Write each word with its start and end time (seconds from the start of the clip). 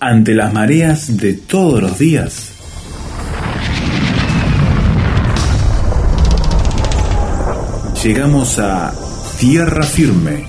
ante 0.00 0.34
las 0.34 0.52
mareas 0.52 1.16
de 1.16 1.34
todos 1.34 1.82
los 1.82 1.98
días. 1.98 2.52
Llegamos 8.02 8.58
a 8.58 8.92
tierra 9.40 9.82
firme. 9.82 10.46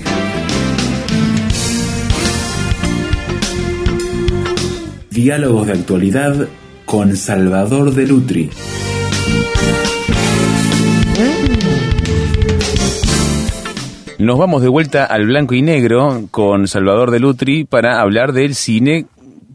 Diálogos 5.10 5.66
de 5.66 5.72
actualidad 5.72 6.48
con 6.84 7.16
Salvador 7.16 7.92
de 7.92 8.06
Lutri. 8.06 8.50
Nos 14.18 14.38
vamos 14.38 14.62
de 14.62 14.68
vuelta 14.68 15.04
al 15.04 15.26
blanco 15.26 15.54
y 15.54 15.62
negro 15.62 16.28
con 16.30 16.68
Salvador 16.68 17.10
de 17.10 17.20
Lutri 17.20 17.64
para 17.64 18.00
hablar 18.00 18.32
del 18.32 18.54
cine 18.54 19.06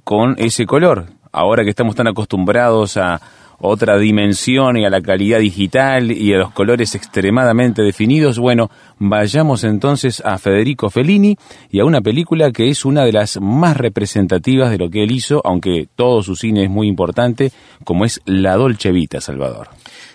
con 0.04 0.36
ese 0.38 0.66
color. 0.66 1.06
Ahora 1.32 1.64
que 1.64 1.70
estamos 1.70 1.96
tan 1.96 2.08
acostumbrados 2.08 2.98
a 2.98 3.22
otra 3.60 3.98
dimensión 3.98 4.78
y 4.78 4.86
a 4.86 4.90
la 4.90 5.02
calidad 5.02 5.40
digital 5.40 6.12
y 6.12 6.34
a 6.34 6.38
los 6.38 6.52
colores 6.52 6.96
extremadamente 6.96 7.82
definidos, 7.82 8.40
bueno, 8.40 8.70
vayamos 9.00 9.64
entonces 9.64 10.22
a 10.26 10.38
Federico 10.38 10.90
Fellini 10.90 11.38
y 11.70 11.80
a 11.80 11.86
una 11.86 12.02
película 12.02 12.52
que 12.52 12.70
es 12.70 12.86
una 12.86 13.06
de 13.06 13.14
las 13.14 13.40
más 13.40 13.78
representativas 13.78 14.72
de 14.72 14.78
lo 14.78 14.90
que 14.90 15.04
él 15.04 15.12
hizo, 15.12 15.42
aunque 15.46 15.88
todo 15.96 16.24
su 16.24 16.36
cine 16.36 16.64
es 16.64 16.70
muy 16.70 16.88
importante, 16.88 17.52
como 17.84 18.06
es 18.06 18.22
La 18.26 18.56
Dolce 18.56 18.92
Vita, 18.92 19.22
Salvador. 19.22 19.70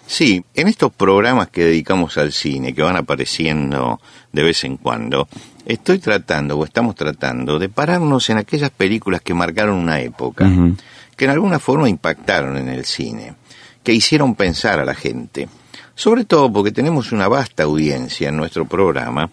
Sí, 0.09 0.43
en 0.55 0.69
estos 0.69 0.91
programas 0.91 1.49
que 1.49 1.65
dedicamos 1.65 2.17
al 2.17 2.33
cine, 2.33 2.73
que 2.73 2.83
van 2.83 2.97
apareciendo 2.97 4.01
de 4.33 4.43
vez 4.43 4.65
en 4.65 4.79
cuando, 4.79 5.29
estoy 5.67 5.99
tratando 5.99 6.59
o 6.59 6.65
estamos 6.65 6.95
tratando 6.95 7.59
de 7.59 7.69
pararnos 7.69 8.31
en 8.31 8.39
aquellas 8.39 8.71
películas 8.71 9.21
que 9.21 9.35
marcaron 9.35 9.77
una 9.77 10.01
época, 10.01 10.51
que 11.19 11.25
en 11.25 11.33
alguna 11.33 11.59
forma 11.59 11.89
impactaron 11.89 12.57
en 12.57 12.69
el 12.69 12.85
cine, 12.85 13.35
que 13.83 13.93
hicieron 13.93 14.37
pensar 14.37 14.79
a 14.79 14.85
la 14.85 14.95
gente. 14.95 15.49
Sobre 15.97 16.25
todo 16.25 16.51
porque 16.53 16.71
tenemos 16.71 17.11
una 17.11 17.27
vasta 17.27 17.65
audiencia 17.65 18.29
en 18.29 18.37
nuestro 18.37 18.67
programa 18.67 19.29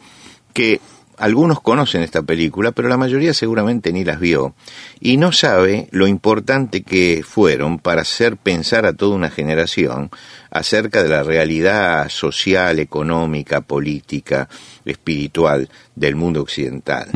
que 0.52 0.82
algunos 1.18 1.62
conocen 1.62 2.02
esta 2.02 2.24
película, 2.24 2.72
pero 2.72 2.90
la 2.90 2.98
mayoría 2.98 3.36
seguramente 3.36 3.94
ni 3.94 4.04
las 4.04 4.20
vio 4.20 4.56
y 5.00 5.18
no 5.18 5.32
sabe 5.32 5.88
lo 5.92 6.08
importante 6.08 6.82
que 6.82 7.24
fueron 7.24 7.78
para 7.78 8.02
hacer 8.02 8.36
pensar 8.36 8.88
a 8.88 8.94
toda 8.94 9.16
una 9.16 9.30
generación 9.30 10.10
acerca 10.50 11.04
de 11.04 11.10
la 11.10 11.22
realidad 11.22 12.10
social, 12.10 12.80
económica, 12.80 13.62
política, 13.62 14.50
espiritual 14.86 15.70
del 15.96 16.16
mundo 16.16 16.42
occidental. 16.42 17.10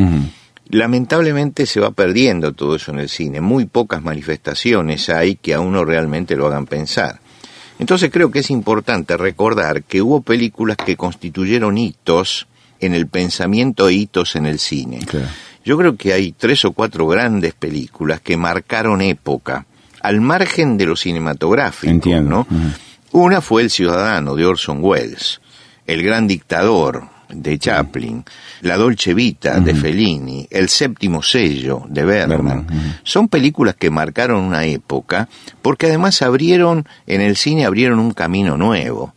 Lamentablemente 0.70 1.66
se 1.66 1.80
va 1.80 1.92
perdiendo 1.92 2.53
todo 2.53 2.75
eso 2.75 2.92
en 2.92 3.00
el 3.00 3.09
cine, 3.09 3.42
muy 3.42 3.66
pocas 3.66 4.03
manifestaciones 4.03 5.09
hay 5.09 5.36
que 5.36 5.56
a 5.56 5.59
uno 5.59 5.84
realmente 5.84 6.36
lo 6.36 6.45
hagan 6.45 6.67
pensar. 6.67 7.20
Entonces 7.80 8.12
creo 8.12 8.30
que 8.30 8.39
es 8.39 8.52
importante 8.52 9.17
recordar 9.17 9.84
que 9.84 10.02
hubo 10.02 10.22
películas 10.22 10.78
que 10.78 10.95
constituyeron 10.95 11.78
hitos 11.78 12.47
en 12.80 12.94
el 12.94 13.08
pensamiento 13.08 13.90
e 13.90 13.94
hitos 13.94 14.36
en 14.36 14.45
el 14.45 14.59
cine. 14.59 15.00
Yo 15.66 15.78
creo 15.78 15.95
que 15.95 16.14
hay 16.14 16.34
tres 16.34 16.64
o 16.66 16.72
cuatro 16.72 17.08
grandes 17.08 17.53
películas 17.53 18.22
que 18.22 18.38
marcaron 18.38 19.02
época, 19.02 19.66
al 20.02 20.22
margen 20.22 20.78
de 20.78 20.86
lo 20.86 20.95
cinematográfico, 20.95 21.92
Entiendo. 21.92 22.47
¿no? 22.50 22.72
Una 23.12 23.42
fue 23.42 23.64
El 23.64 23.70
Ciudadano 23.70 24.36
de 24.36 24.45
Orson 24.45 24.80
Welles, 24.81 25.42
El 25.88 26.03
Gran 26.03 26.28
Dictador 26.28 27.19
de 27.30 27.58
Chaplin, 27.58 28.23
La 28.61 28.77
Dolce 28.77 29.13
Vita 29.13 29.59
de 29.59 29.75
Fellini, 29.75 30.47
El 30.49 30.69
Séptimo 30.69 31.22
Sello 31.22 31.83
de 31.88 32.03
Bergman. 32.03 32.67
Son 33.03 33.27
películas 33.27 33.75
que 33.75 33.89
marcaron 33.89 34.44
una 34.44 34.66
época 34.66 35.30
porque 35.61 35.88
además 35.88 36.22
abrieron, 36.22 36.88
en 37.07 37.22
el 37.22 37.35
cine 37.35 37.66
abrieron 37.66 38.00
un 38.00 38.12
camino 38.12 38.57
nuevo. 38.57 39.13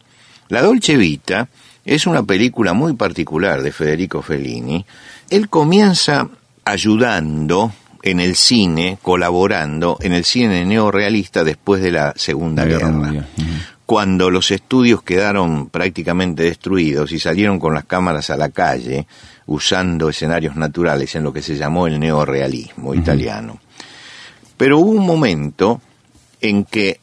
La 0.48 0.62
Dolce 0.62 0.96
Vita 0.96 1.48
es 1.84 2.06
una 2.06 2.22
película 2.22 2.72
muy 2.72 2.94
particular 2.94 3.62
de 3.62 3.72
Federico 3.72 4.22
Fellini. 4.22 4.84
Él 5.30 5.48
comienza 5.48 6.28
ayudando 6.64 7.72
en 8.02 8.20
el 8.20 8.36
cine, 8.36 8.98
colaborando 9.00 9.96
en 10.00 10.12
el 10.12 10.24
cine 10.24 10.64
neorealista 10.64 11.44
después 11.44 11.82
de 11.82 11.92
la 11.92 12.12
Segunda 12.16 12.64
Guerra. 12.64 13.26
Cuando 13.92 14.30
los 14.30 14.50
estudios 14.50 15.02
quedaron 15.02 15.68
prácticamente 15.68 16.44
destruidos 16.44 17.12
y 17.12 17.18
salieron 17.18 17.60
con 17.60 17.74
las 17.74 17.84
cámaras 17.84 18.30
a 18.30 18.38
la 18.38 18.48
calle, 18.48 19.06
usando 19.44 20.08
escenarios 20.08 20.56
naturales 20.56 21.14
en 21.14 21.24
lo 21.24 21.30
que 21.30 21.42
se 21.42 21.56
llamó 21.58 21.86
el 21.86 22.00
neorealismo 22.00 22.94
italiano. 22.94 23.58
Pero 24.56 24.78
hubo 24.78 24.92
un 24.92 25.04
momento 25.04 25.82
en 26.40 26.64
que 26.64 27.00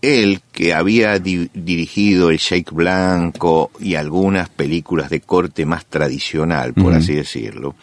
él, 0.00 0.40
que 0.52 0.72
había 0.74 1.18
di- 1.18 1.50
dirigido 1.52 2.30
El 2.30 2.38
Shake 2.38 2.70
Blanco 2.70 3.72
y 3.80 3.96
algunas 3.96 4.48
películas 4.48 5.10
de 5.10 5.20
corte 5.22 5.66
más 5.66 5.86
tradicional, 5.86 6.72
por 6.72 6.94
así 6.94 7.14
decirlo, 7.16 7.74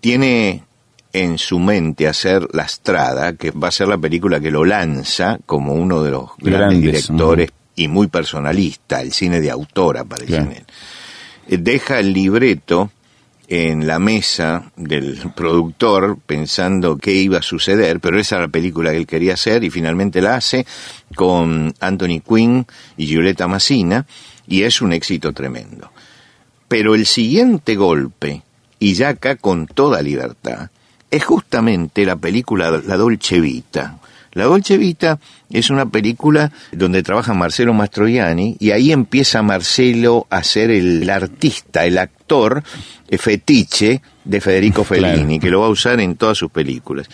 tiene 0.00 0.64
en 1.12 1.38
su 1.38 1.60
mente 1.60 2.08
hacer 2.08 2.48
La 2.52 2.66
Strada, 2.66 3.34
que 3.34 3.52
va 3.52 3.68
a 3.68 3.70
ser 3.70 3.86
la 3.86 3.98
película 3.98 4.40
que 4.40 4.50
lo 4.50 4.64
lanza 4.64 5.38
como 5.46 5.74
uno 5.74 6.02
de 6.02 6.10
los 6.10 6.30
grandes 6.38 6.58
Grandes, 6.58 6.80
directores 6.82 7.50
y 7.80 7.88
muy 7.88 8.08
personalista, 8.08 9.00
el 9.00 9.10
cine 9.10 9.40
de 9.40 9.50
autor 9.50 9.96
aparece 9.96 10.36
en 10.36 10.52
él. 10.52 10.64
Eh, 11.48 11.56
Deja 11.56 11.98
el 11.98 12.12
libreto 12.12 12.90
en 13.48 13.86
la 13.86 13.98
mesa 13.98 14.70
del 14.76 15.18
productor 15.34 16.18
pensando 16.24 16.98
qué 16.98 17.14
iba 17.14 17.38
a 17.38 17.42
suceder, 17.42 17.98
pero 17.98 18.20
esa 18.20 18.36
era 18.36 18.46
la 18.46 18.52
película 18.52 18.90
que 18.90 18.98
él 18.98 19.06
quería 19.06 19.32
hacer 19.32 19.64
y 19.64 19.70
finalmente 19.70 20.20
la 20.20 20.36
hace 20.36 20.66
con 21.14 21.74
Anthony 21.80 22.20
Quinn 22.20 22.66
y 22.98 23.06
Giulietta 23.06 23.48
Massina 23.48 24.06
y 24.46 24.62
es 24.64 24.82
un 24.82 24.92
éxito 24.92 25.32
tremendo. 25.32 25.90
Pero 26.68 26.94
el 26.94 27.06
siguiente 27.06 27.76
golpe, 27.76 28.42
y 28.78 28.92
ya 28.92 29.08
acá 29.08 29.36
con 29.36 29.66
toda 29.66 30.02
libertad, 30.02 30.68
es 31.10 31.24
justamente 31.24 32.04
la 32.04 32.16
película 32.16 32.70
La 32.86 32.96
Dolce 32.98 33.40
Vita. 33.40 33.99
La 34.32 34.44
Dolce 34.44 34.78
Vita 34.78 35.18
es 35.50 35.70
una 35.70 35.86
película 35.86 36.52
donde 36.72 37.02
trabaja 37.02 37.34
Marcelo 37.34 37.74
Mastroianni 37.74 38.56
y 38.60 38.70
ahí 38.70 38.92
empieza 38.92 39.42
Marcelo 39.42 40.26
a 40.30 40.44
ser 40.44 40.70
el 40.70 41.08
artista, 41.10 41.84
el 41.84 41.98
actor 41.98 42.62
fetiche 43.18 44.00
de 44.24 44.40
Federico 44.40 44.84
Fellini, 44.84 45.40
que 45.40 45.50
lo 45.50 45.60
va 45.60 45.66
a 45.66 45.70
usar 45.70 46.00
en 46.00 46.14
todas 46.14 46.38
sus 46.38 46.50
películas. 46.50 47.08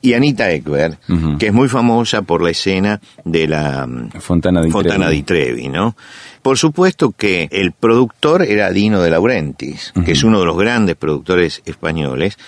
Y 0.00 0.14
Anita 0.14 0.50
Ekberg, 0.50 0.98
que 1.38 1.48
es 1.48 1.52
muy 1.52 1.68
famosa 1.68 2.22
por 2.22 2.42
la 2.42 2.50
escena 2.50 3.00
de 3.24 3.46
la 3.46 3.86
Fontana 4.18 4.62
di 4.62 4.70
Fontana 4.70 5.06
Trevi. 5.06 5.16
di 5.16 5.22
Trevi, 5.22 5.68
¿no? 5.68 5.94
Por 6.40 6.58
supuesto 6.58 7.12
que 7.12 7.48
el 7.52 7.72
productor 7.72 8.42
era 8.42 8.70
Dino 8.70 9.02
de 9.02 9.10
Laurentiis, 9.10 9.92
que 10.04 10.12
es 10.12 10.24
uno 10.24 10.40
de 10.40 10.46
los 10.46 10.56
grandes 10.56 10.96
productores 10.96 11.62
españoles. 11.66 12.38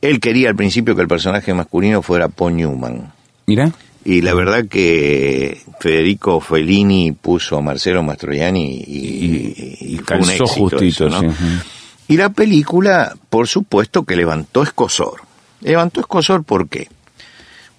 Él 0.00 0.20
quería 0.20 0.48
al 0.48 0.56
principio 0.56 0.94
que 0.94 1.02
el 1.02 1.08
personaje 1.08 1.52
masculino 1.52 2.00
fuera 2.00 2.28
Paul 2.28 2.56
Newman. 2.56 3.12
Mira, 3.46 3.72
Y 4.04 4.20
la 4.22 4.34
verdad 4.34 4.66
que 4.68 5.60
Federico 5.80 6.40
Fellini 6.40 7.12
puso 7.12 7.56
a 7.56 7.62
Marcelo 7.62 8.02
Mastroianni 8.02 8.82
y, 8.86 8.98
y- 8.98 9.76
y 9.80 9.98
fue 9.98 10.16
un 10.18 10.24
calzó 10.24 10.32
éxito 10.44 10.46
justito, 10.68 11.06
eso, 11.06 11.08
¿no? 11.08 11.20
sí. 11.32 11.36
Y 12.08 12.16
la 12.16 12.30
película, 12.30 13.14
por 13.30 13.46
supuesto, 13.48 14.02
que 14.04 14.16
levantó 14.16 14.62
escosor. 14.64 15.22
Levantó 15.60 16.00
escosor, 16.00 16.42
¿por 16.44 16.68
qué? 16.68 16.88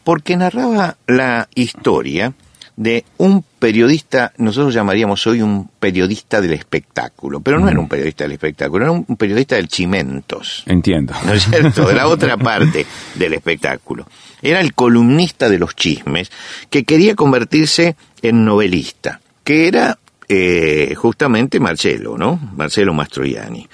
Porque 0.03 0.35
narraba 0.37 0.95
la 1.07 1.47
historia 1.55 2.33
de 2.75 3.05
un 3.17 3.43
periodista, 3.59 4.33
nosotros 4.37 4.73
llamaríamos 4.73 5.27
hoy 5.27 5.41
un 5.41 5.69
periodista 5.79 6.41
del 6.41 6.53
espectáculo, 6.53 7.39
pero 7.41 7.59
no 7.59 7.69
era 7.69 7.79
un 7.79 7.87
periodista 7.87 8.23
del 8.23 8.31
espectáculo, 8.33 8.85
era 8.85 8.91
un 8.91 9.15
periodista 9.17 9.55
del 9.57 9.67
Chimentos. 9.67 10.63
Entiendo. 10.65 11.13
¿no 11.25 11.33
es 11.33 11.43
cierto? 11.45 11.85
De 11.87 11.93
la 11.93 12.07
otra 12.07 12.35
parte 12.37 12.85
del 13.15 13.33
espectáculo. 13.33 14.07
Era 14.43 14.59
el 14.59 14.73
columnista 14.73 15.49
de 15.49 15.57
los 15.57 15.75
chismes 15.75 16.29
que 16.69 16.83
quería 16.83 17.15
convertirse 17.15 17.95
en 18.21 18.45
novelista, 18.45 19.21
que 19.43 19.67
era 19.67 19.97
eh, 20.27 20.93
justamente 20.95 21.59
Marcelo, 21.59 22.17
¿no? 22.17 22.39
Marcelo 22.55 22.93
Mastroianni. 22.93 23.67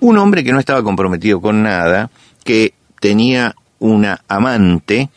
Un 0.00 0.18
hombre 0.18 0.44
que 0.44 0.52
no 0.52 0.60
estaba 0.60 0.82
comprometido 0.82 1.40
con 1.40 1.62
nada, 1.62 2.10
que 2.44 2.72
tenía 3.00 3.54
una 3.80 4.20
amante 4.28 5.10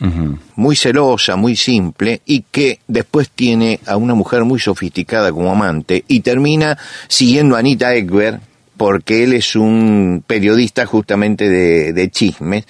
muy 0.55 0.75
celosa, 0.75 1.35
muy 1.35 1.55
simple, 1.55 2.21
y 2.25 2.45
que 2.49 2.79
después 2.87 3.29
tiene 3.29 3.79
a 3.85 3.95
una 3.95 4.15
mujer 4.15 4.43
muy 4.43 4.59
sofisticada 4.59 5.31
como 5.31 5.51
amante, 5.51 6.03
y 6.07 6.21
termina 6.21 6.77
siguiendo 7.07 7.55
a 7.55 7.59
Anita 7.59 7.93
Ekberg, 7.93 8.41
porque 8.77 9.23
él 9.23 9.33
es 9.33 9.55
un 9.55 10.23
periodista 10.25 10.85
justamente 10.85 11.49
de, 11.49 11.93
de 11.93 12.09
chismes, 12.09 12.65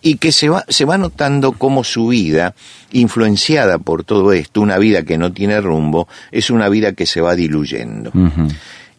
y 0.00 0.16
que 0.16 0.32
se 0.32 0.48
va, 0.48 0.64
se 0.68 0.84
va 0.84 0.98
notando 0.98 1.52
cómo 1.52 1.84
su 1.84 2.08
vida, 2.08 2.54
influenciada 2.92 3.78
por 3.78 4.04
todo 4.04 4.32
esto, 4.32 4.60
una 4.60 4.78
vida 4.78 5.02
que 5.02 5.18
no 5.18 5.32
tiene 5.32 5.60
rumbo, 5.60 6.08
es 6.30 6.50
una 6.50 6.68
vida 6.68 6.92
que 6.92 7.06
se 7.06 7.20
va 7.20 7.34
diluyendo. 7.34 8.12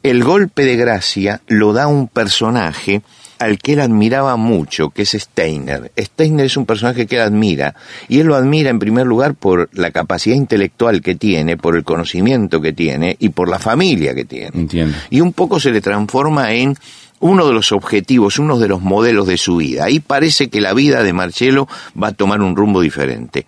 El 0.04 0.24
golpe 0.24 0.64
de 0.64 0.76
gracia 0.76 1.42
lo 1.48 1.74
da 1.74 1.88
un 1.88 2.08
personaje 2.08 3.02
al 3.40 3.58
que 3.58 3.74
él 3.74 3.80
admiraba 3.80 4.36
mucho, 4.36 4.90
que 4.90 5.04
es 5.04 5.12
Steiner. 5.12 5.92
Steiner 5.98 6.46
es 6.46 6.58
un 6.58 6.66
personaje 6.66 7.08
que 7.08 7.16
él 7.16 7.22
admira, 7.22 7.74
y 8.08 8.20
él 8.20 8.28
lo 8.28 8.36
admira 8.36 8.70
en 8.70 8.80
primer 8.80 9.08
lugar 9.08 9.34
por 9.34 9.70
la 9.74 9.92
capacidad 9.92 10.36
intelectual 10.36 11.02
que 11.02 11.16
tiene, 11.16 11.58
por 11.58 11.76
el 11.76 11.84
conocimiento 11.84 12.62
que 12.62 12.74
tiene 12.74 13.16
y 13.20 13.30
por 13.30 13.50
la 13.50 13.58
familia 13.58 14.14
que 14.14 14.26
tiene. 14.26 14.52
Entiendo. 14.54 14.98
Y 15.10 15.22
un 15.22 15.34
poco 15.34 15.60
se 15.60 15.72
le 15.72 15.82
transforma 15.82 16.54
en 16.54 16.76
uno 17.22 17.48
de 17.48 17.54
los 17.54 17.72
objetivos, 17.72 18.40
uno 18.40 18.60
de 18.60 18.68
los 18.68 18.82
modelos 18.82 19.28
de 19.28 19.38
su 19.38 19.58
vida. 19.58 19.86
Ahí 19.86 20.00
parece 20.00 20.50
que 20.50 20.62
la 20.62 20.74
vida 20.74 21.04
de 21.04 21.14
Marcello 21.14 21.68
va 22.02 22.10
a 22.10 22.14
tomar 22.14 22.42
un 22.42 22.56
rumbo 22.56 22.82
diferente. 22.82 23.46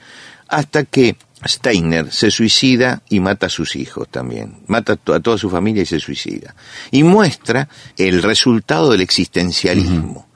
Hasta 0.48 0.84
que 0.84 1.16
Steiner 1.46 2.12
se 2.12 2.32
suicida 2.32 3.02
y 3.10 3.20
mata 3.20 3.48
a 3.48 3.50
sus 3.50 3.76
hijos 3.76 4.08
también. 4.10 4.58
Mata 4.68 4.94
a 4.94 5.20
toda 5.20 5.38
su 5.38 5.50
familia 5.50 5.84
y 5.84 5.86
se 5.86 6.00
suicida. 6.00 6.56
Y 6.92 7.04
muestra 7.04 7.68
el 7.98 8.22
resultado 8.22 8.92
del 8.92 9.02
existencialismo. 9.02 10.28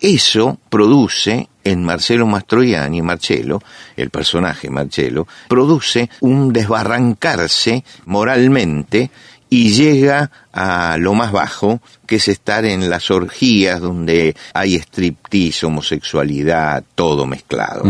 Eso 0.00 0.58
produce 0.70 1.48
en 1.62 1.84
Marcelo 1.84 2.26
Mastroianni, 2.26 3.02
Marcello, 3.02 3.60
el 3.96 4.08
personaje 4.08 4.70
Marcello, 4.70 5.26
produce 5.48 6.08
un 6.20 6.52
desbarrancarse 6.52 7.84
moralmente 8.06 9.10
y 9.50 9.72
llega 9.72 10.30
a 10.52 10.96
lo 10.96 11.12
más 11.12 11.32
bajo, 11.32 11.80
que 12.06 12.16
es 12.16 12.28
estar 12.28 12.64
en 12.64 12.88
las 12.88 13.10
orgías 13.10 13.80
donde 13.80 14.34
hay 14.54 14.76
striptease, 14.76 15.66
homosexualidad, 15.66 16.84
todo 16.94 17.26
mezclado. 17.26 17.82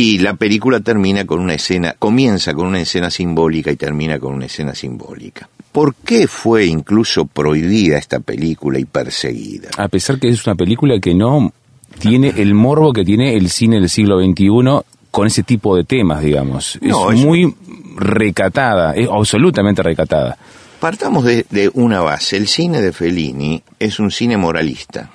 Y 0.00 0.18
la 0.18 0.34
película 0.34 0.80
termina 0.80 1.26
con 1.26 1.40
una 1.40 1.54
escena, 1.54 1.94
comienza 1.98 2.54
con 2.54 2.66
una 2.66 2.80
escena 2.80 3.10
simbólica 3.10 3.70
y 3.70 3.76
termina 3.76 4.18
con 4.18 4.32
una 4.34 4.46
escena 4.46 4.74
simbólica. 4.74 5.48
¿Por 5.72 5.94
qué 5.94 6.26
fue 6.26 6.64
incluso 6.66 7.26
prohibida 7.26 7.98
esta 7.98 8.20
película 8.20 8.78
y 8.78 8.86
perseguida? 8.86 9.68
A 9.76 9.88
pesar 9.88 10.18
que 10.18 10.28
es 10.28 10.46
una 10.46 10.56
película 10.56 10.98
que 11.00 11.14
no 11.14 11.52
tiene 11.98 12.32
el 12.36 12.54
morbo 12.54 12.92
que 12.92 13.04
tiene 13.04 13.34
el 13.36 13.50
cine 13.50 13.76
del 13.78 13.88
siglo 13.90 14.18
XXI 14.20 14.48
con 15.10 15.26
ese 15.26 15.42
tipo 15.42 15.76
de 15.76 15.84
temas, 15.84 16.22
digamos. 16.22 16.78
No, 16.80 17.10
es, 17.12 17.18
es- 17.20 17.24
muy 17.26 17.54
recatada, 17.96 18.94
es 18.94 19.08
absolutamente 19.10 19.82
recatada. 19.82 20.36
Partamos 20.80 21.24
de, 21.24 21.44
de 21.50 21.70
una 21.74 22.00
base. 22.00 22.36
El 22.38 22.48
cine 22.48 22.80
de 22.80 22.92
Fellini 22.92 23.62
es 23.78 24.00
un 24.00 24.10
cine 24.10 24.38
moralista, 24.38 25.10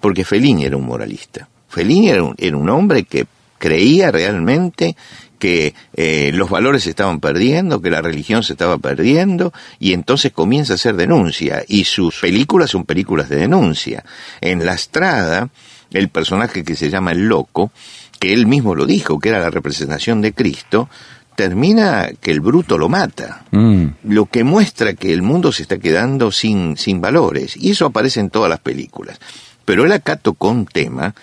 porque 0.00 0.24
Fellini 0.24 0.64
era 0.66 0.76
un 0.76 0.84
moralista. 0.84 1.48
Fellini 1.68 2.10
era 2.10 2.22
un, 2.22 2.34
era 2.36 2.56
un 2.56 2.68
hombre 2.68 3.04
que 3.04 3.26
creía 3.58 4.10
realmente 4.10 4.96
que 5.38 5.74
eh, 5.94 6.30
los 6.34 6.48
valores 6.48 6.84
se 6.84 6.90
estaban 6.90 7.20
perdiendo, 7.20 7.82
que 7.82 7.90
la 7.90 8.00
religión 8.00 8.42
se 8.42 8.54
estaba 8.54 8.78
perdiendo, 8.78 9.52
y 9.78 9.92
entonces 9.92 10.32
comienza 10.32 10.72
a 10.72 10.76
hacer 10.76 10.96
denuncia, 10.96 11.62
y 11.68 11.84
sus 11.84 12.20
películas 12.20 12.70
son 12.70 12.84
películas 12.84 13.28
de 13.28 13.36
denuncia. 13.36 14.04
En 14.40 14.64
La 14.64 14.74
Estrada, 14.74 15.50
el 15.90 16.08
personaje 16.08 16.64
que 16.64 16.74
se 16.74 16.88
llama 16.90 17.12
el 17.12 17.28
loco, 17.28 17.70
que 18.18 18.32
él 18.32 18.46
mismo 18.46 18.74
lo 18.74 18.86
dijo, 18.86 19.18
que 19.18 19.28
era 19.28 19.40
la 19.40 19.50
representación 19.50 20.22
de 20.22 20.32
Cristo, 20.32 20.88
termina 21.36 22.08
que 22.18 22.30
el 22.30 22.40
bruto 22.40 22.78
lo 22.78 22.88
mata 22.88 23.44
Mm. 23.50 23.88
lo 24.04 24.24
que 24.26 24.42
muestra 24.42 24.94
que 24.94 25.12
el 25.12 25.20
mundo 25.20 25.52
se 25.52 25.62
está 25.62 25.76
quedando 25.78 26.32
sin, 26.32 26.78
sin 26.78 27.02
valores. 27.02 27.56
Y 27.58 27.72
eso 27.72 27.84
aparece 27.84 28.20
en 28.20 28.30
todas 28.30 28.48
las 28.48 28.60
películas. 28.60 29.20
Pero 29.66 29.84
él 29.84 29.92
acá 29.92 30.16
tocó 30.16 30.48
un 30.48 30.64
tema 30.64 31.14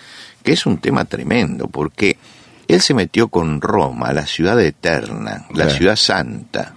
que 0.44 0.52
es 0.52 0.66
un 0.66 0.78
tema 0.78 1.04
tremendo, 1.06 1.66
porque 1.66 2.16
él 2.68 2.80
se 2.80 2.94
metió 2.94 3.28
con 3.28 3.60
Roma, 3.60 4.12
la 4.12 4.26
ciudad 4.26 4.60
eterna, 4.60 5.46
la 5.54 5.68
ciudad 5.70 5.96
santa, 5.96 6.72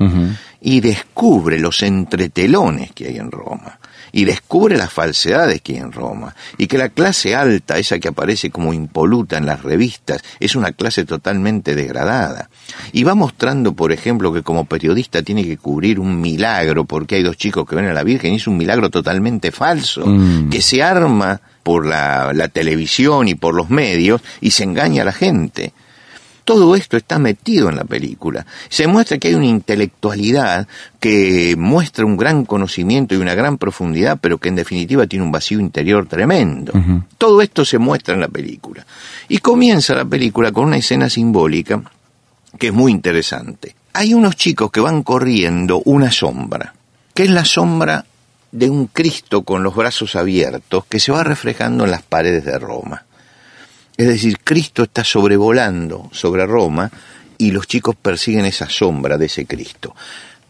y 0.59 0.79
descubre 0.81 1.59
los 1.59 1.83
entretelones 1.83 2.91
que 2.93 3.07
hay 3.07 3.17
en 3.17 3.29
Roma. 3.31 3.79
Y 4.09 4.23
descubre 4.23 4.77
las 4.77 4.91
falsedades 4.91 5.61
que 5.61 5.73
hay 5.73 5.79
en 5.79 5.91
Roma. 5.91 6.33
Y 6.57 6.67
que 6.67 6.77
la 6.77 6.89
clase 6.89 7.35
alta, 7.35 7.77
esa 7.77 7.99
que 7.99 8.07
aparece 8.07 8.49
como 8.49 8.73
impoluta 8.73 9.37
en 9.37 9.45
las 9.45 9.61
revistas, 9.61 10.21
es 10.39 10.55
una 10.55 10.71
clase 10.71 11.03
totalmente 11.05 11.75
degradada. 11.75 12.49
Y 12.93 13.03
va 13.03 13.15
mostrando, 13.15 13.73
por 13.73 13.91
ejemplo, 13.91 14.31
que 14.33 14.43
como 14.43 14.65
periodista 14.65 15.21
tiene 15.21 15.43
que 15.43 15.57
cubrir 15.57 15.99
un 15.99 16.19
milagro 16.21 16.85
porque 16.85 17.15
hay 17.15 17.23
dos 17.23 17.37
chicos 17.37 17.67
que 17.67 17.75
ven 17.75 17.85
a 17.85 17.93
la 17.93 18.03
Virgen 18.03 18.33
y 18.33 18.37
es 18.37 18.47
un 18.47 18.57
milagro 18.57 18.89
totalmente 18.89 19.51
falso, 19.51 20.05
Mm. 20.07 20.49
que 20.49 20.61
se 20.61 20.81
arma 20.81 21.39
por 21.67 21.85
la, 21.85 22.31
la 22.33 22.47
televisión 22.47 23.27
y 23.27 23.35
por 23.35 23.53
los 23.53 23.69
medios 23.69 24.21
y 24.39 24.51
se 24.51 24.63
engaña 24.63 25.01
a 25.01 25.05
la 25.05 25.11
gente. 25.11 25.73
Todo 26.45 26.77
esto 26.77 26.95
está 26.95 27.19
metido 27.19 27.67
en 27.67 27.75
la 27.75 27.83
película. 27.83 28.45
Se 28.69 28.87
muestra 28.87 29.17
que 29.17 29.27
hay 29.27 29.33
una 29.33 29.47
intelectualidad 29.47 30.65
que 31.01 31.55
muestra 31.57 32.05
un 32.05 32.15
gran 32.15 32.45
conocimiento 32.45 33.15
y 33.15 33.17
una 33.17 33.35
gran 33.35 33.57
profundidad, 33.57 34.17
pero 34.21 34.37
que 34.37 34.47
en 34.47 34.55
definitiva 34.55 35.07
tiene 35.07 35.25
un 35.25 35.31
vacío 35.33 35.59
interior 35.59 36.07
tremendo. 36.07 36.71
Todo 37.17 37.41
esto 37.41 37.65
se 37.65 37.79
muestra 37.79 38.13
en 38.13 38.21
la 38.21 38.29
película. 38.29 38.85
Y 39.27 39.39
comienza 39.39 39.93
la 39.93 40.05
película 40.05 40.53
con 40.53 40.67
una 40.67 40.77
escena 40.77 41.09
simbólica 41.09 41.81
que 42.57 42.67
es 42.67 42.73
muy 42.73 42.93
interesante. 42.93 43.75
Hay 43.91 44.13
unos 44.13 44.37
chicos 44.37 44.71
que 44.71 44.79
van 44.79 45.03
corriendo 45.03 45.81
una 45.83 46.13
sombra, 46.13 46.73
que 47.13 47.23
es 47.23 47.29
la 47.29 47.43
sombra 47.43 48.05
de 48.57 48.69
un 48.71 48.87
Cristo 48.87 49.43
con 49.43 49.61
los 49.61 49.75
brazos 49.75 50.15
abiertos 50.15 50.85
que 50.89 50.99
se 50.99 51.11
va 51.11 51.23
reflejando 51.23 51.85
en 51.85 51.91
las 51.91 52.01
paredes 52.01 52.43
de 52.45 52.57
Roma. 52.57 53.05
Es 53.95 54.07
decir, 54.07 54.39
Cristo 54.43 54.83
está 54.83 55.03
sobrevolando 55.03 56.09
sobre 56.11 56.45
Roma 56.45 56.89
y 57.37 57.51
los 57.51 57.67
chicos 57.67 57.95
persiguen 57.95 58.45
esa 58.45 58.67
sombra 58.67 59.17
de 59.17 59.27
ese 59.27 59.45
Cristo. 59.45 59.95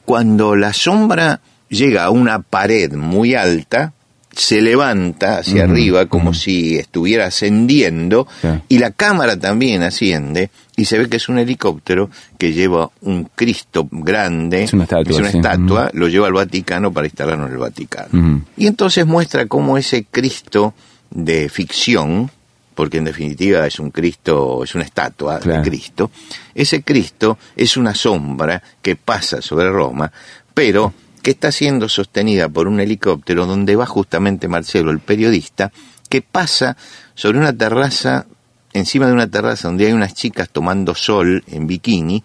Cuando 0.05 0.55
la 0.55 0.71
sombra 0.71 1.41
llega 1.67 2.05
a 2.05 2.09
una 2.09 2.39
pared 2.41 2.93
muy 2.93 3.35
alta, 3.35 3.91
se 4.31 4.61
levanta 4.61 5.39
hacia 5.39 5.63
arriba 5.65 6.05
como 6.05 6.33
si 6.33 6.77
estuviera 6.77 7.25
ascendiendo 7.25 8.27
Sí. 8.41 8.47
y 8.69 8.79
la 8.79 8.91
cámara 8.91 9.37
también 9.37 9.81
asciende 9.83 10.49
y 10.79 10.85
se 10.85 10.97
ve 10.99 11.09
que 11.09 11.17
es 11.17 11.27
un 11.27 11.39
helicóptero 11.39 12.09
que 12.37 12.53
lleva 12.53 12.89
un 13.01 13.25
Cristo 13.35 13.87
grande, 13.91 14.63
Es 14.63 14.73
una 14.73 14.83
estatua, 14.83 15.11
es 15.11 15.17
una 15.17 15.31
sí. 15.31 15.37
estatua, 15.37 15.89
lo 15.93 16.07
lleva 16.07 16.27
al 16.27 16.33
Vaticano 16.33 16.93
para 16.93 17.07
instalarlo 17.07 17.47
en 17.47 17.51
el 17.51 17.57
Vaticano. 17.57 18.43
Y 18.55 18.67
entonces 18.67 19.05
muestra 19.05 19.47
cómo 19.47 19.77
ese 19.77 20.05
Cristo 20.05 20.75
de 21.09 21.49
ficción, 21.49 22.29
porque 22.75 22.97
en 22.99 23.05
definitiva 23.05 23.65
es 23.65 23.79
un 23.79 23.89
Cristo, 23.89 24.63
es 24.63 24.75
una 24.75 24.83
estatua 24.83 25.39
Claro. 25.39 25.63
de 25.63 25.67
Cristo, 25.69 26.11
ese 26.53 26.83
Cristo 26.83 27.39
es 27.55 27.75
una 27.75 27.95
sombra 27.95 28.61
que 28.81 28.95
pasa 28.95 29.41
sobre 29.41 29.69
Roma, 29.71 30.11
pero 30.53 30.93
que 31.23 31.31
está 31.31 31.51
siendo 31.51 31.89
sostenida 31.89 32.47
por 32.49 32.67
un 32.67 32.79
helicóptero 32.79 33.47
donde 33.47 33.75
va 33.75 33.87
justamente 33.87 34.47
Marcelo, 34.47 34.91
el 34.91 34.99
periodista, 34.99 35.71
que 36.07 36.21
pasa 36.21 36.77
sobre 37.15 37.39
una 37.39 37.51
terraza, 37.51 38.27
encima 38.77 39.07
de 39.07 39.13
una 39.13 39.27
terraza 39.27 39.67
donde 39.67 39.87
hay 39.87 39.93
unas 39.93 40.13
chicas 40.13 40.49
tomando 40.49 40.95
sol 40.95 41.43
en 41.47 41.67
bikini, 41.67 42.23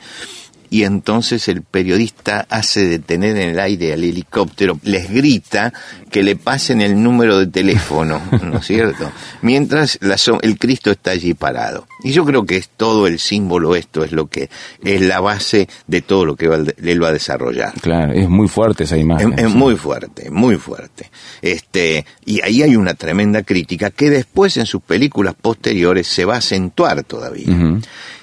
y 0.72 0.84
entonces 0.84 1.48
el 1.48 1.60
periodista 1.60 2.46
hace 2.48 2.88
detener 2.88 3.36
en 3.36 3.50
el 3.50 3.58
aire 3.58 3.92
al 3.92 4.04
helicóptero, 4.04 4.80
les 4.84 5.10
grita 5.10 5.70
que 6.10 6.22
le 6.22 6.34
pasen 6.34 6.80
el 6.80 7.02
número 7.02 7.38
de 7.38 7.46
teléfono, 7.46 8.22
¿no 8.42 8.56
es 8.56 8.66
cierto? 8.66 9.12
Mientras 9.42 9.98
la 10.00 10.16
el 10.40 10.58
Cristo 10.58 10.90
está 10.90 11.10
allí 11.10 11.34
parado. 11.34 11.86
Y 12.04 12.12
yo 12.12 12.24
creo 12.24 12.44
que 12.44 12.56
es 12.56 12.68
todo 12.76 13.06
el 13.06 13.18
símbolo, 13.18 13.74
esto 13.76 14.02
es 14.04 14.12
lo 14.12 14.26
que 14.26 14.50
es 14.82 15.00
la 15.00 15.20
base 15.20 15.68
de 15.86 16.02
todo 16.02 16.24
lo 16.24 16.36
que 16.36 16.48
va- 16.48 16.56
él 16.56 17.02
va 17.02 17.08
a 17.08 17.12
desarrollar. 17.12 17.72
Claro, 17.80 18.12
es 18.12 18.28
muy 18.28 18.48
fuerte 18.48 18.84
esa 18.84 18.96
imagen. 18.96 19.32
Es, 19.34 19.44
es 19.46 19.50
sí. 19.52 19.56
muy 19.56 19.76
fuerte, 19.76 20.30
muy 20.30 20.56
fuerte. 20.56 21.10
Este, 21.40 22.04
y 22.24 22.40
ahí 22.42 22.62
hay 22.62 22.76
una 22.76 22.94
tremenda 22.94 23.42
crítica 23.42 23.90
que 23.90 24.10
después 24.10 24.56
en 24.56 24.66
sus 24.66 24.82
películas 24.82 25.34
posteriores 25.40 26.06
se 26.06 26.24
va 26.24 26.34
a 26.34 26.38
acentuar 26.38 27.04
todavía. 27.04 27.56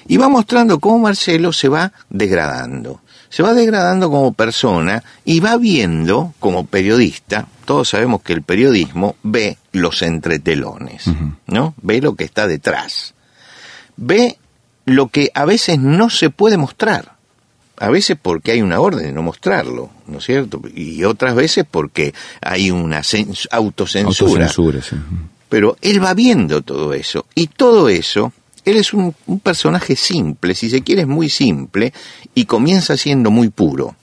Y 0.06 0.16
va 0.16 0.28
mostrando 0.28 0.80
cómo 0.80 0.98
Marcelo 0.98 1.52
se 1.52 1.68
va 1.68 1.92
degradando. 2.08 3.00
Se 3.28 3.42
va 3.44 3.54
degradando 3.54 4.10
como 4.10 4.32
persona 4.32 5.04
y 5.24 5.38
va 5.38 5.56
viendo 5.56 6.34
como 6.40 6.66
periodista, 6.66 7.46
todos 7.64 7.88
sabemos 7.90 8.22
que 8.22 8.32
el 8.32 8.42
periodismo 8.42 9.14
ve 9.22 9.56
los 9.72 10.02
entretelones. 10.02 11.04
¿no? 11.46 11.74
Ve 11.82 12.00
lo 12.00 12.16
que 12.16 12.24
está 12.24 12.48
detrás. 12.48 13.14
Ve 14.02 14.38
lo 14.86 15.08
que 15.08 15.30
a 15.34 15.44
veces 15.44 15.78
no 15.78 16.08
se 16.10 16.30
puede 16.30 16.56
mostrar. 16.56 17.16
A 17.78 17.88
veces 17.90 18.16
porque 18.20 18.52
hay 18.52 18.60
una 18.62 18.80
orden 18.80 19.04
de 19.04 19.12
no 19.12 19.22
mostrarlo, 19.22 19.90
¿no 20.06 20.18
es 20.18 20.24
cierto? 20.24 20.60
Y 20.74 21.04
otras 21.04 21.34
veces 21.34 21.64
porque 21.70 22.12
hay 22.42 22.70
una 22.70 23.00
cens- 23.00 23.46
autocensura. 23.50 24.46
Autocensura, 24.46 24.82
sí. 24.82 24.96
Pero 25.48 25.76
él 25.80 26.02
va 26.02 26.12
viendo 26.14 26.62
todo 26.62 26.92
eso. 26.94 27.26
Y 27.34 27.46
todo 27.48 27.88
eso, 27.88 28.32
él 28.64 28.76
es 28.76 28.92
un, 28.92 29.14
un 29.26 29.40
personaje 29.40 29.96
simple, 29.96 30.54
si 30.54 30.68
se 30.70 30.82
quiere 30.82 31.02
es 31.02 31.08
muy 31.08 31.28
simple, 31.28 31.92
y 32.34 32.44
comienza 32.46 32.96
siendo 32.96 33.30
muy 33.30 33.48
puro. 33.48 33.96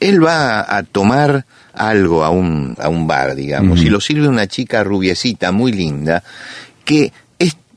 Él 0.00 0.24
va 0.24 0.76
a 0.76 0.82
tomar 0.82 1.46
algo 1.74 2.24
a 2.24 2.30
un, 2.30 2.76
a 2.80 2.88
un 2.88 3.06
bar, 3.06 3.34
digamos, 3.36 3.80
y 3.82 3.88
lo 3.88 4.00
sirve 4.00 4.26
una 4.26 4.48
chica 4.48 4.82
rubiecita 4.82 5.52
muy 5.52 5.70
linda, 5.72 6.24
que 6.84 7.12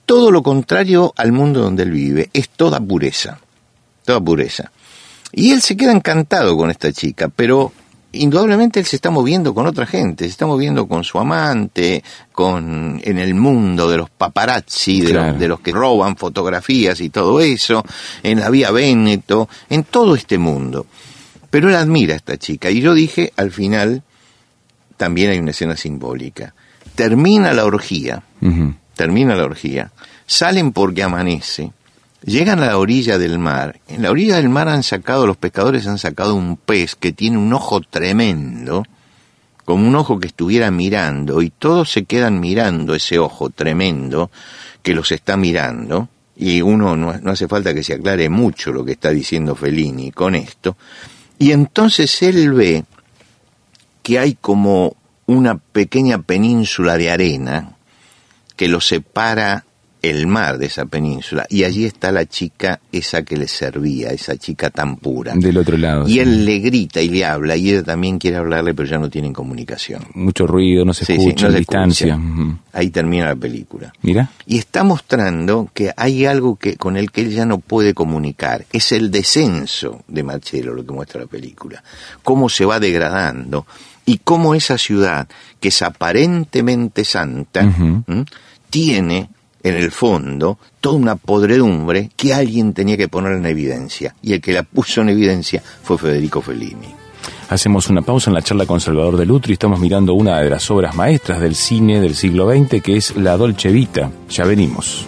todo 0.05 0.31
lo 0.31 0.43
contrario 0.43 1.13
al 1.17 1.31
mundo 1.31 1.61
donde 1.61 1.83
él 1.83 1.91
vive, 1.91 2.29
es 2.33 2.49
toda 2.49 2.79
pureza, 2.79 3.39
toda 4.03 4.21
pureza. 4.21 4.71
Y 5.31 5.51
él 5.51 5.61
se 5.61 5.75
queda 5.75 5.91
encantado 5.91 6.55
con 6.55 6.69
esta 6.71 6.91
chica, 6.93 7.27
pero 7.27 7.73
indudablemente 8.13 8.79
él 8.79 8.85
se 8.85 8.95
está 8.95 9.09
moviendo 9.09 9.53
con 9.53 9.67
otra 9.67 9.85
gente, 9.85 10.25
se 10.25 10.31
está 10.31 10.45
moviendo 10.45 10.87
con 10.87 11.03
su 11.03 11.19
amante, 11.19 12.03
con 12.31 13.01
en 13.03 13.17
el 13.17 13.33
mundo 13.33 13.89
de 13.89 13.97
los 13.97 14.09
paparazzi, 14.09 15.01
de, 15.01 15.13
los, 15.13 15.39
de 15.39 15.47
los 15.47 15.59
que 15.59 15.71
roban 15.71 16.15
fotografías 16.15 17.01
y 17.01 17.09
todo 17.09 17.41
eso, 17.41 17.83
en 18.23 18.39
la 18.39 18.49
vía 18.49 18.71
Véneto, 18.71 19.49
en 19.69 19.83
todo 19.83 20.15
este 20.15 20.37
mundo. 20.37 20.85
Pero 21.49 21.69
él 21.69 21.75
admira 21.75 22.13
a 22.13 22.17
esta 22.17 22.37
chica 22.37 22.69
y 22.69 22.81
yo 22.81 22.93
dije, 22.93 23.33
al 23.35 23.51
final, 23.51 24.03
también 24.97 25.31
hay 25.31 25.39
una 25.39 25.51
escena 25.51 25.75
simbólica. 25.75 26.53
Termina 26.95 27.53
la 27.53 27.65
orgía, 27.65 28.23
termina 28.95 29.35
la 29.35 29.43
orgía, 29.43 29.91
salen 30.25 30.71
porque 30.71 31.03
amanece, 31.03 31.71
Llegan 32.25 32.59
a 32.63 32.65
la 32.65 32.79
orilla 32.79 33.19
del 33.19 33.37
mar. 33.37 33.79
En 33.87 34.01
la 34.01 34.09
orilla 34.09 34.37
del 34.37 34.49
mar 34.49 34.67
han 34.67 34.81
sacado, 34.81 35.27
los 35.27 35.37
pescadores 35.37 35.85
han 35.85 35.99
sacado 35.99 36.33
un 36.33 36.57
pez 36.57 36.95
que 36.95 37.13
tiene 37.13 37.37
un 37.37 37.53
ojo 37.53 37.81
tremendo, 37.81 38.83
como 39.63 39.87
un 39.87 39.95
ojo 39.95 40.19
que 40.19 40.27
estuviera 40.27 40.71
mirando, 40.71 41.43
y 41.43 41.51
todos 41.51 41.91
se 41.91 42.05
quedan 42.05 42.39
mirando 42.39 42.95
ese 42.95 43.19
ojo 43.19 43.51
tremendo 43.51 44.31
que 44.81 44.95
los 44.95 45.11
está 45.11 45.37
mirando, 45.37 46.09
y 46.35 46.63
uno 46.63 46.95
no, 46.95 47.13
no 47.13 47.31
hace 47.31 47.47
falta 47.47 47.75
que 47.75 47.83
se 47.83 47.93
aclare 47.93 48.27
mucho 48.27 48.71
lo 48.71 48.83
que 48.83 48.93
está 48.93 49.11
diciendo 49.11 49.53
Fellini 49.53 50.11
con 50.11 50.33
esto, 50.33 50.77
y 51.37 51.51
entonces 51.51 52.23
él 52.23 52.53
ve 52.53 52.85
que 54.01 54.17
hay 54.17 54.33
como 54.33 54.95
una 55.27 55.57
pequeña 55.57 56.23
península 56.23 56.97
de 56.97 57.11
arena 57.11 57.74
que 58.55 58.67
lo 58.67 58.81
separa 58.81 59.65
el 60.09 60.27
mar 60.27 60.59
de 60.59 60.67
esa 60.67 60.85
península 60.85 61.47
y 61.49 61.63
allí 61.63 61.85
está 61.85 62.11
la 62.11 62.25
chica 62.25 62.79
esa 62.91 63.23
que 63.23 63.37
le 63.37 63.47
servía, 63.47 64.09
esa 64.09 64.37
chica 64.37 64.69
tan 64.69 64.97
pura. 64.97 65.33
Del 65.35 65.57
otro 65.57 65.77
lado. 65.77 66.07
Y 66.07 66.19
él 66.19 66.45
le 66.45 66.59
grita 66.59 67.01
y 67.01 67.09
le 67.09 67.25
habla 67.25 67.55
y 67.55 67.71
ella 67.71 67.83
también 67.83 68.19
quiere 68.19 68.37
hablarle 68.37 68.73
pero 68.75 68.87
ya 68.87 68.99
no 68.99 69.09
tienen 69.09 69.33
comunicación. 69.33 70.03
Mucho 70.13 70.45
ruido, 70.45 70.85
no 70.85 70.93
se 70.93 71.11
escucha, 71.11 71.49
distancia. 71.49 72.19
Ahí 72.73 72.89
termina 72.89 73.25
la 73.25 73.35
película. 73.35 73.93
Mira. 74.03 74.29
Y 74.45 74.59
está 74.59 74.83
mostrando 74.83 75.69
que 75.73 75.91
hay 75.95 76.25
algo 76.25 76.55
que 76.55 76.75
con 76.77 76.97
el 76.97 77.11
que 77.11 77.21
él 77.21 77.31
ya 77.31 77.45
no 77.45 77.57
puede 77.57 77.93
comunicar. 77.93 78.65
Es 78.71 78.91
el 78.91 79.09
descenso 79.09 80.03
de 80.07 80.23
Marcelo 80.23 80.73
lo 80.73 80.85
que 80.85 80.93
muestra 80.93 81.21
la 81.21 81.27
película. 81.27 81.83
Cómo 82.23 82.49
se 82.49 82.65
va 82.65 82.79
degradando 82.79 83.65
y 84.05 84.19
cómo 84.19 84.55
esa 84.55 84.77
ciudad 84.77 85.27
que 85.59 85.69
es 85.69 85.81
aparentemente 85.81 87.03
santa 87.03 87.67
tiene 88.69 89.29
en 89.63 89.75
el 89.75 89.91
fondo 89.91 90.59
toda 90.79 90.95
una 90.95 91.15
podredumbre 91.15 92.11
que 92.15 92.33
alguien 92.33 92.73
tenía 92.73 92.97
que 92.97 93.07
poner 93.07 93.33
en 93.33 93.45
evidencia. 93.47 94.15
Y 94.21 94.33
el 94.33 94.41
que 94.41 94.53
la 94.53 94.63
puso 94.63 95.01
en 95.01 95.09
evidencia 95.09 95.61
fue 95.81 95.97
Federico 95.97 96.41
Fellini. 96.41 96.93
Hacemos 97.49 97.89
una 97.89 98.01
pausa 98.01 98.29
en 98.29 98.35
la 98.35 98.41
charla 98.41 98.65
con 98.65 98.79
Salvador 98.79 99.17
de 99.17 99.25
Lutri. 99.25 99.53
Estamos 99.53 99.79
mirando 99.79 100.13
una 100.13 100.39
de 100.39 100.49
las 100.49 100.69
obras 100.69 100.95
maestras 100.95 101.39
del 101.41 101.55
cine 101.55 101.99
del 101.99 102.15
siglo 102.15 102.49
XX, 102.49 102.81
que 102.81 102.97
es 102.97 103.15
La 103.15 103.37
Dolce 103.37 103.71
Vita. 103.71 104.11
Ya 104.29 104.45
venimos. 104.45 105.07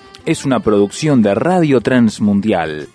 es 0.25 0.45
una 0.45 0.59
producción 0.59 1.21
de 1.21 1.35
Radio 1.35 1.81
Transmundial. 1.81 2.87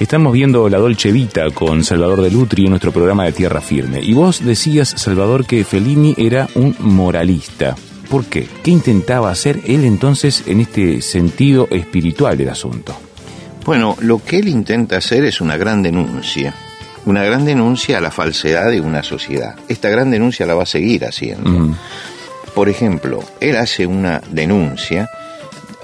Estamos 0.00 0.32
viendo 0.32 0.68
La 0.68 0.78
Dolce 0.78 1.10
Vita 1.10 1.50
con 1.50 1.82
Salvador 1.82 2.22
de 2.22 2.30
Lutri 2.30 2.64
en 2.64 2.70
nuestro 2.70 2.92
programa 2.92 3.24
de 3.24 3.32
Tierra 3.32 3.60
Firme. 3.60 4.00
Y 4.00 4.12
vos 4.12 4.44
decías, 4.44 4.88
Salvador, 4.88 5.44
que 5.44 5.64
Fellini 5.64 6.14
era 6.16 6.48
un 6.54 6.76
moralista. 6.78 7.74
¿Por 8.08 8.24
qué? 8.26 8.46
¿Qué 8.62 8.70
intentaba 8.70 9.30
hacer 9.30 9.60
él 9.66 9.84
entonces 9.84 10.44
en 10.46 10.60
este 10.60 11.02
sentido 11.02 11.66
espiritual 11.70 12.38
del 12.38 12.50
asunto? 12.50 12.96
Bueno, 13.64 13.96
lo 14.00 14.24
que 14.24 14.38
él 14.38 14.48
intenta 14.48 14.96
hacer 14.96 15.24
es 15.24 15.40
una 15.40 15.56
gran 15.56 15.82
denuncia. 15.82 16.54
Una 17.04 17.24
gran 17.24 17.44
denuncia 17.44 17.98
a 17.98 18.00
la 18.00 18.10
falsedad 18.10 18.70
de 18.70 18.80
una 18.80 19.02
sociedad. 19.02 19.56
Esta 19.68 19.88
gran 19.88 20.10
denuncia 20.10 20.46
la 20.46 20.54
va 20.54 20.62
a 20.62 20.66
seguir 20.66 21.04
haciendo. 21.04 21.74
Por 22.58 22.68
ejemplo, 22.68 23.20
él 23.38 23.54
hace 23.54 23.86
una 23.86 24.20
denuncia 24.32 25.08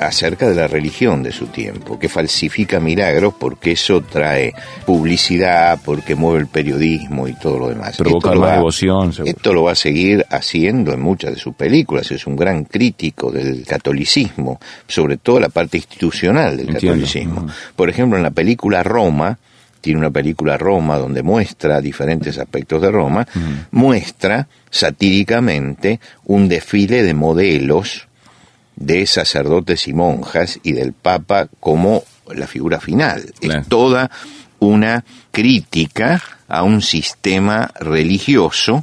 acerca 0.01 0.49
de 0.49 0.57
la 0.57 0.67
religión 0.67 1.23
de 1.23 1.31
su 1.31 1.47
tiempo, 1.47 2.01
que 2.01 2.09
falsifica 2.09 2.81
milagros 2.81 3.35
porque 3.39 3.71
eso 3.71 4.01
trae 4.01 4.53
publicidad, 4.85 5.79
porque 5.85 6.17
mueve 6.17 6.41
el 6.41 6.47
periodismo 6.49 7.29
y 7.29 7.35
todo 7.35 7.61
lo 7.61 7.69
demás. 7.69 7.97
Provoca 7.97 8.35
más 8.35 8.57
devoción. 8.57 9.13
Esto 9.25 9.53
lo 9.53 9.63
va 9.63 9.71
a 9.71 9.77
seguir 9.77 10.27
haciendo 10.31 10.93
en 10.93 11.01
muchas 11.01 11.35
de 11.35 11.39
sus 11.39 11.55
películas. 11.55 12.11
Es 12.11 12.27
un 12.27 12.35
gran 12.35 12.65
crítico 12.65 13.31
del 13.31 13.65
catolicismo, 13.65 14.59
sobre 14.89 15.19
todo 15.19 15.39
la 15.39 15.51
parte 15.51 15.77
institucional 15.77 16.57
del 16.57 16.73
catolicismo. 16.73 17.47
Por 17.77 17.89
ejemplo, 17.89 18.17
en 18.17 18.25
la 18.25 18.33
película 18.33 18.83
Roma, 18.83 19.39
tiene 19.85 19.99
una 19.99 20.11
película 20.11 20.57
Roma 20.57 20.97
donde 20.97 21.23
muestra 21.23 21.83
diferentes 21.83 22.39
aspectos 22.39 22.81
de 22.81 22.91
Roma, 22.91 23.29
muestra 23.71 24.49
satíricamente 24.71 26.01
un 26.25 26.49
desfile 26.49 27.03
de 27.03 27.13
modelos 27.13 28.09
de 28.77 29.07
sacerdotes 29.07 29.87
y 29.87 29.93
monjas 29.93 30.59
y 30.63 30.73
del 30.73 30.95
Papa 30.95 31.49
como 31.61 32.03
la 32.35 32.47
figura 32.47 32.81
final. 32.81 33.35
Es 33.43 33.69
toda 33.69 34.11
una 34.59 35.05
crítica 35.31 36.23
a 36.49 36.63
un 36.63 36.81
sistema 36.81 37.71
religioso 37.79 38.83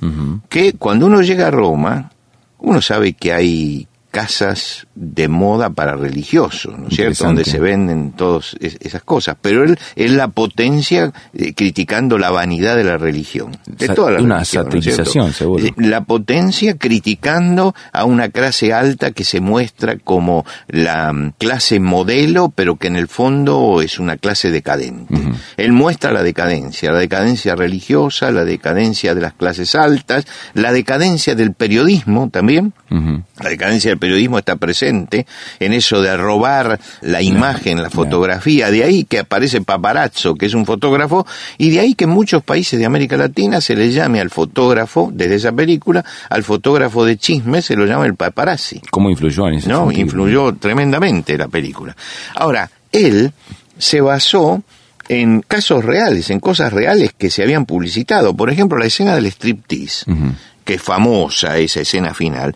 que 0.50 0.74
cuando 0.74 1.08
uno 1.08 1.24
llega 1.24 1.48
a 1.48 1.52
Roma, 1.52 2.12
uno 2.60 2.80
sabe 2.80 3.14
que 3.14 3.34
hay 3.34 3.88
casas 4.12 4.86
de 5.02 5.28
moda 5.28 5.72
para 5.72 5.96
religiosos, 5.96 6.78
¿no 6.78 6.88
es 6.88 6.96
cierto? 6.96 7.26
Donde 7.26 7.44
se 7.44 7.60
venden 7.60 8.12
todas 8.12 8.56
esas 8.60 9.02
cosas. 9.02 9.36
Pero 9.42 9.64
él 9.64 9.80
es 9.96 10.12
la 10.12 10.28
potencia 10.28 11.12
eh, 11.34 11.56
criticando 11.56 12.20
la 12.20 12.30
vanidad 12.30 12.76
de 12.76 12.84
la 12.84 12.98
religión. 12.98 13.58
De 13.66 13.90
toda 13.90 14.12
la 14.12 14.22
Una 14.22 14.46
satirización, 14.46 15.34
seguro. 15.34 15.66
Eh, 15.66 15.74
la 15.78 16.04
potencia 16.04 16.78
criticando 16.78 17.74
a 17.92 18.06
una 18.06 18.30
clase 18.30 18.74
alta 18.74 19.10
que 19.10 19.24
se 19.24 19.42
muestra 19.42 19.98
como 19.98 20.46
la 20.68 21.12
mm, 21.12 21.34
clase 21.40 21.80
modelo, 21.80 22.54
pero 22.54 22.76
que 22.76 22.86
en 22.86 22.96
el 22.96 23.08
fondo 23.08 23.82
es 23.82 23.98
una 23.98 24.18
clase 24.18 24.52
decadente. 24.52 25.16
Él 25.58 25.72
muestra 25.72 26.12
la 26.12 26.22
decadencia, 26.22 26.92
la 26.92 27.00
decadencia 27.00 27.56
religiosa, 27.56 28.30
la 28.30 28.46
decadencia 28.46 29.16
de 29.16 29.22
las 29.22 29.34
clases 29.34 29.74
altas, 29.74 30.28
la 30.54 30.72
decadencia 30.72 31.34
del 31.34 31.54
periodismo 31.54 32.30
también. 32.30 32.74
La 32.90 33.50
decadencia 33.50 33.90
del 33.90 33.98
periodismo 33.98 34.38
está 34.38 34.58
presente 34.58 34.91
en 34.92 35.74
eso 35.74 36.02
de 36.02 36.16
robar 36.16 36.80
la 37.02 37.22
imagen, 37.22 37.82
la 37.82 37.90
fotografía, 37.90 38.70
de 38.70 38.84
ahí 38.84 39.04
que 39.06 39.20
aparece 39.20 39.62
paparazzo, 39.62 40.36
que 40.36 40.46
es 40.46 40.54
un 40.54 40.66
fotógrafo, 40.66 41.26
y 41.58 41.72
de 41.72 41.80
ahí 41.80 41.96
que 41.96 42.06
en 42.06 42.12
muchos 42.12 42.44
países 42.44 42.80
de 42.80 42.86
América 42.86 43.18
Latina 43.18 43.62
se 43.62 43.76
le 43.76 43.92
llame 43.92 44.20
al 44.20 44.30
fotógrafo, 44.30 45.10
desde 45.14 45.36
esa 45.36 45.52
película, 45.52 46.04
al 46.30 46.44
fotógrafo 46.44 47.06
de 47.06 47.18
chisme 47.18 47.62
se 47.62 47.76
lo 47.76 47.86
llama 47.86 48.06
el 48.06 48.16
paparazzi. 48.16 48.82
¿Cómo 48.92 49.10
influyó 49.10 49.48
en 49.48 49.56
ese 49.56 49.70
No, 49.70 49.92
influyó 49.92 50.54
tremendamente 50.56 51.38
la 51.38 51.48
película. 51.48 51.96
Ahora, 52.36 52.70
él 52.92 53.32
se 53.78 54.02
basó 54.02 54.64
en 55.10 55.42
casos 55.42 55.84
reales, 55.84 56.30
en 56.30 56.40
cosas 56.40 56.72
reales 56.72 57.12
que 57.18 57.30
se 57.30 57.44
habían 57.44 57.66
publicitado. 57.66 58.36
Por 58.36 58.50
ejemplo, 58.50 58.78
la 58.78 58.86
escena 58.86 59.16
del 59.16 59.26
striptease, 59.26 60.06
que 60.64 60.76
es 60.76 60.82
famosa 60.82 61.58
esa 61.58 61.82
escena 61.82 62.14
final. 62.14 62.56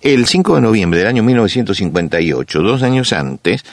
El 0.00 0.26
5 0.26 0.56
de 0.56 0.60
noviembre 0.62 1.00
del 1.00 1.08
año 1.08 1.22
1958, 1.22 2.62
dos 2.62 2.82
años 2.82 3.12
antes, 3.12 3.64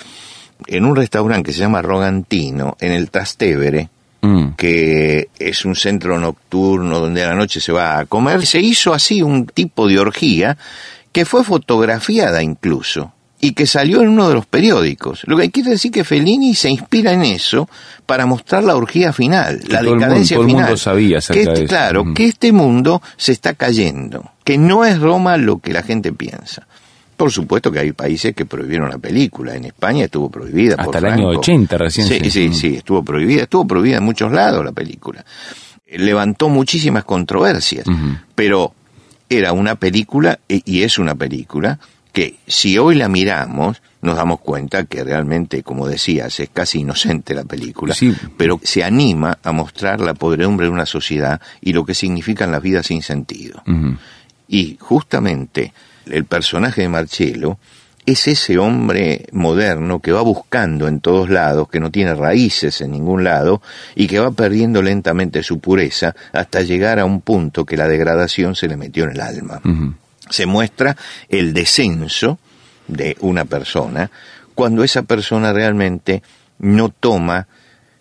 en 0.65 0.86
un 0.86 0.96
restaurante 0.96 1.48
que 1.48 1.53
se 1.53 1.60
llama 1.60 1.81
Rogantino, 1.81 2.75
en 2.79 2.91
el 2.91 3.10
Trastevere, 3.10 3.89
mm. 4.22 4.50
que 4.57 5.29
es 5.39 5.63
un 5.65 5.75
centro 5.75 6.19
nocturno 6.19 7.00
donde 7.00 7.24
a 7.24 7.27
la 7.27 7.36
noche 7.36 7.62
se 7.62 7.72
va 7.72 8.00
a 8.00 8.05
comer, 8.05 8.46
se 8.46 8.60
hizo 8.60 8.93
así 8.93 9.22
un 9.22 9.46
tipo 9.46 9.88
de 9.88 10.00
orgía 10.00 10.57
que 11.12 11.25
fue 11.25 11.43
fotografiada 11.43 12.43
incluso 12.43 13.13
y 13.39 13.53
que 13.53 13.67
salió 13.67 14.01
en 14.01 14.10
uno 14.10 14.27
de 14.27 14.34
los 14.36 14.46
periódicos. 14.46 15.22
Lo 15.25 15.38
que 15.38 15.51
quiere 15.51 15.72
decir 15.72 15.91
que 15.91 16.03
Fellini 16.03 16.55
se 16.55 16.69
inspira 16.69 17.13
en 17.13 17.24
eso 17.24 17.69
para 18.05 18.25
mostrar 18.25 18.63
la 18.63 18.75
orgía 18.75 19.13
final, 19.13 19.62
la 19.67 19.81
decadencia 19.81 20.38
final. 20.38 20.50
El 20.50 20.55
mundo 20.55 20.77
sabía 20.77 21.19
que 21.19 21.41
este, 21.43 21.65
Claro, 21.65 22.13
que 22.13 22.25
este 22.25 22.51
mundo 22.51 23.01
se 23.15 23.31
está 23.31 23.53
cayendo, 23.53 24.31
que 24.48 24.58
no 24.58 24.86
es 24.86 24.98
Roma 25.01 25.36
lo 25.36 25.60
que 25.60 25.74
la 25.74 25.84
gente 25.84 26.13
piensa. 26.13 26.66
Por 27.18 27.34
supuesto 27.34 27.70
que 27.70 27.80
hay 27.80 27.92
países 27.92 28.34
que 28.34 28.46
prohibieron 28.46 28.89
la 28.89 28.98
película. 28.98 29.54
En 29.54 29.66
España 29.66 30.06
estuvo 30.06 30.30
prohibida. 30.32 30.75
Hasta 30.75 30.86
por 30.86 30.96
el 31.00 31.06
año 31.06 31.24
Franco. 31.24 31.39
80 31.39 31.77
recién. 31.77 32.08
Sí, 32.08 32.32
sí, 32.32 32.54
sí, 32.54 32.75
estuvo 32.77 33.04
prohibida. 33.04 33.42
Estuvo 33.44 33.68
prohibida 33.68 33.98
en 33.98 34.06
muchos 34.06 34.32
lados 34.32 34.63
la 34.63 34.72
película. 34.72 35.25
Levantó 35.86 36.48
muchísimas 36.48 37.04
controversias, 37.04 37.86
pero 38.36 38.74
era 39.30 39.51
una 39.51 39.75
película, 39.75 40.39
y 40.48 40.84
es 40.84 40.98
una 40.98 41.16
película, 41.16 41.77
que 42.13 42.36
si 42.48 42.77
hoy 42.77 42.96
la 42.96 43.10
miramos, 43.10 43.82
nos 44.01 44.16
damos 44.16 44.39
cuenta 44.39 44.86
que 44.86 45.04
realmente, 45.04 45.62
como 45.63 45.88
decías, 45.89 46.39
es 46.39 46.50
casi 46.54 46.80
inocente 46.80 47.34
la 47.36 47.44
película, 47.44 47.94
Sí. 47.94 48.13
pero 48.38 48.62
se 48.63 48.84
anima 48.86 49.39
a 49.44 49.51
mostrar 49.51 50.00
la 50.00 50.13
podredumbre 50.13 50.68
de 50.68 50.72
una 50.72 50.86
sociedad 50.86 51.42
y 51.60 51.74
lo 51.74 51.84
que 51.86 51.94
significan 51.94 52.51
las 52.51 52.62
vidas 52.62 52.86
sin 52.88 53.01
sentido. 53.01 53.62
Y 54.48 54.77
justamente 54.80 55.74
el 56.06 56.25
personaje 56.25 56.82
de 56.82 56.89
Marcello 56.89 57.58
es 58.08 58.25
ese 58.30 58.58
hombre 58.58 59.25
moderno 59.34 60.00
que 60.00 60.13
va 60.13 60.22
buscando 60.22 60.88
en 60.88 61.01
todos 61.01 61.30
lados, 61.30 61.68
que 61.68 61.82
no 61.82 61.92
tiene 61.92 62.16
raíces 62.16 62.80
en 62.80 62.92
ningún 62.92 63.25
lado 63.25 63.62
y 63.96 64.08
que 64.08 64.20
va 64.20 64.32
perdiendo 64.32 64.82
lentamente 64.82 65.44
su 65.44 65.60
pureza 65.60 66.16
hasta 66.32 66.62
llegar 66.62 67.00
a 67.00 67.06
un 67.06 67.20
punto 67.20 67.66
que 67.66 67.75
la 67.75 67.86
degradación 67.88 68.56
se 68.56 68.70
le 68.70 68.77
metió 68.77 69.04
en 69.04 69.12
el 69.12 69.20
alma. 69.20 69.62
Se 70.30 70.46
muestra 70.46 70.96
el 71.27 71.54
descenso 71.54 72.39
de 72.88 73.18
una 73.20 73.44
persona 73.44 74.10
cuando 74.56 74.86
esa 74.86 75.04
persona 75.04 75.51
realmente 75.51 76.24
no 76.60 76.89
toma 76.89 77.48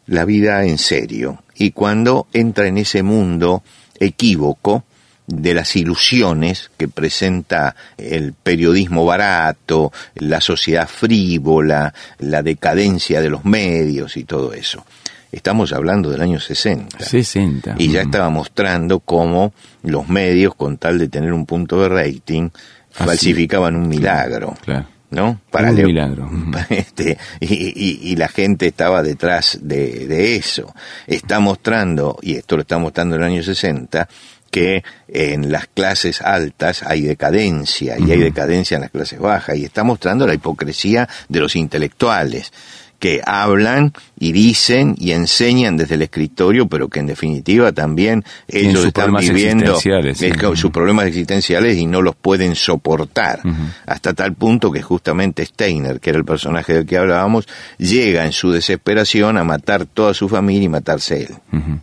la 0.06 0.24
vida 0.24 0.64
en 0.64 0.78
serio 0.78 1.42
y 1.56 1.72
cuando 1.72 2.28
entra 2.32 2.68
en 2.68 2.78
ese 2.78 3.02
mundo 3.02 3.64
equívoco 3.98 4.84
de 5.26 5.54
las 5.54 5.74
ilusiones 5.76 6.70
que 6.76 6.88
presenta 6.88 7.74
el 7.98 8.32
periodismo 8.32 9.04
barato, 9.04 9.92
la 10.14 10.40
sociedad 10.40 10.88
frívola, 10.88 11.92
la 12.18 12.42
decadencia 12.42 13.20
de 13.20 13.30
los 13.30 13.44
medios 13.44 14.16
y 14.16 14.24
todo 14.24 14.52
eso. 14.52 14.84
Estamos 15.32 15.72
hablando 15.72 16.08
del 16.10 16.22
año 16.22 16.38
60. 16.40 17.04
60. 17.04 17.74
Y 17.78 17.90
ya 17.90 18.02
estaba 18.02 18.30
mostrando 18.30 19.00
cómo 19.00 19.52
los 19.82 20.08
medios, 20.08 20.54
con 20.54 20.78
tal 20.78 20.98
de 20.98 21.08
tener 21.08 21.32
un 21.32 21.44
punto 21.44 21.82
de 21.82 21.88
rating, 21.88 22.48
Así. 22.94 23.04
falsificaban 23.04 23.76
un 23.76 23.88
milagro. 23.88 24.54
Claro. 24.64 24.86
¿No? 25.08 25.40
Un 25.52 25.74
Leo- 25.76 25.86
milagro. 25.86 26.28
Este, 26.68 27.16
y, 27.40 27.46
y- 27.54 27.98
y 28.12 28.16
la 28.16 28.28
gente 28.28 28.66
estaba 28.66 29.02
detrás 29.02 29.58
de, 29.62 30.06
de 30.06 30.36
eso. 30.36 30.74
Está 31.06 31.38
mostrando, 31.38 32.18
y 32.22 32.34
esto 32.36 32.56
lo 32.56 32.62
está 32.62 32.78
mostrando 32.78 33.14
en 33.16 33.22
el 33.22 33.28
año 33.28 33.42
60, 33.42 34.08
que 34.56 34.82
en 35.08 35.52
las 35.52 35.66
clases 35.66 36.22
altas 36.22 36.82
hay 36.82 37.02
decadencia, 37.02 37.98
y 37.98 38.10
hay 38.10 38.20
decadencia 38.20 38.76
en 38.76 38.80
las 38.80 38.90
clases 38.90 39.18
bajas, 39.18 39.54
y 39.58 39.66
está 39.66 39.84
mostrando 39.84 40.26
la 40.26 40.32
hipocresía 40.32 41.06
de 41.28 41.40
los 41.40 41.56
intelectuales 41.56 42.54
que 42.98 43.20
hablan 43.24 43.92
y 44.18 44.32
dicen 44.32 44.94
y 44.98 45.12
enseñan 45.12 45.76
desde 45.76 45.96
el 45.96 46.02
escritorio, 46.02 46.66
pero 46.66 46.88
que 46.88 47.00
en 47.00 47.06
definitiva 47.06 47.72
también 47.72 48.24
ellos 48.48 48.84
están 48.86 49.14
viviendo 49.14 49.78
sí. 50.14 50.30
sus 50.54 50.70
problemas 50.70 51.06
existenciales 51.06 51.76
y 51.76 51.86
no 51.86 52.00
los 52.02 52.14
pueden 52.16 52.54
soportar. 52.54 53.40
Hasta 53.86 54.14
tal 54.14 54.34
punto 54.34 54.70
que 54.72 54.82
justamente 54.82 55.44
Steiner, 55.44 56.00
que 56.00 56.10
era 56.10 56.18
el 56.18 56.24
personaje 56.24 56.72
del 56.74 56.86
que 56.86 56.96
hablábamos, 56.96 57.46
llega 57.78 58.24
en 58.24 58.32
su 58.32 58.50
desesperación 58.50 59.36
a 59.36 59.44
matar 59.44 59.86
toda 59.86 60.14
su 60.14 60.28
familia 60.28 60.64
y 60.64 60.68
matarse 60.68 61.22
él. 61.22 61.34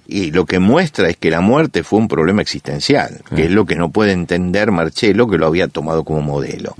Y 0.07 0.31
lo 0.31 0.45
que 0.45 0.59
muestra 0.59 1.09
es 1.09 1.17
que 1.17 1.29
la 1.29 1.41
muerte 1.41 1.83
fue 1.83 1.99
un 1.99 2.07
problema 2.07 2.41
existencial, 2.41 3.21
Claro. 3.23 3.35
que 3.35 3.43
es 3.45 3.51
lo 3.51 3.65
que 3.65 3.75
no 3.75 3.89
puede 3.91 4.11
entender 4.11 4.71
Marcello, 4.71 5.27
que 5.27 5.37
lo 5.37 5.47
había 5.47 5.67
tomado 5.67 6.03
como 6.03 6.21
modelo. 6.21 6.75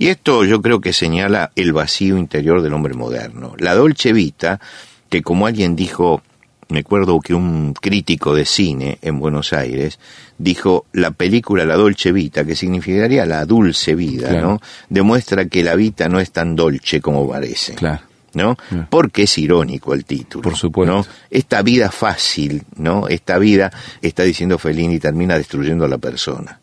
Y 0.00 0.08
esto 0.08 0.44
yo 0.44 0.62
creo 0.62 0.80
que 0.80 0.92
señala 0.92 1.50
el 1.56 1.72
vacío 1.72 2.16
interior 2.18 2.62
del 2.62 2.72
hombre 2.72 2.94
moderno. 2.94 3.54
La 3.58 3.74
Dolce 3.74 4.12
Vita, 4.12 4.60
que 5.08 5.22
como 5.22 5.48
alguien 5.48 5.74
dijo, 5.74 6.22
me 6.68 6.80
acuerdo 6.80 7.18
que 7.18 7.34
un 7.34 7.74
crítico 7.74 8.32
de 8.32 8.44
cine 8.44 8.98
en 9.02 9.18
Buenos 9.18 9.52
Aires 9.52 9.98
dijo 10.38 10.86
la 10.92 11.10
película 11.10 11.64
La 11.64 11.74
Dolce 11.74 12.12
Vita, 12.12 12.44
que 12.44 12.54
significaría 12.54 13.26
la 13.26 13.44
dulce 13.44 13.96
vida, 13.96 14.28
Claro. 14.28 14.46
¿no? 14.48 14.60
Demuestra 14.88 15.46
que 15.46 15.64
la 15.64 15.74
vida 15.74 16.08
no 16.08 16.20
es 16.20 16.30
tan 16.30 16.54
dolce 16.54 17.00
como 17.00 17.28
parece. 17.28 17.74
Claro. 17.74 18.02
¿no? 18.34 18.54
Claro. 18.54 18.86
Porque 18.90 19.24
es 19.24 19.36
irónico 19.36 19.94
el 19.94 20.04
título. 20.04 20.42
Por 20.42 20.54
supuesto. 20.56 20.94
¿no? 20.94 21.06
Esta 21.28 21.62
vida 21.62 21.90
fácil, 21.90 22.62
¿no? 22.76 23.08
Esta 23.08 23.36
vida, 23.38 23.72
está 24.00 24.22
diciendo 24.22 24.58
Fellini, 24.58 25.00
termina 25.00 25.36
destruyendo 25.36 25.86
a 25.86 25.88
la 25.88 25.98
persona. 25.98 26.60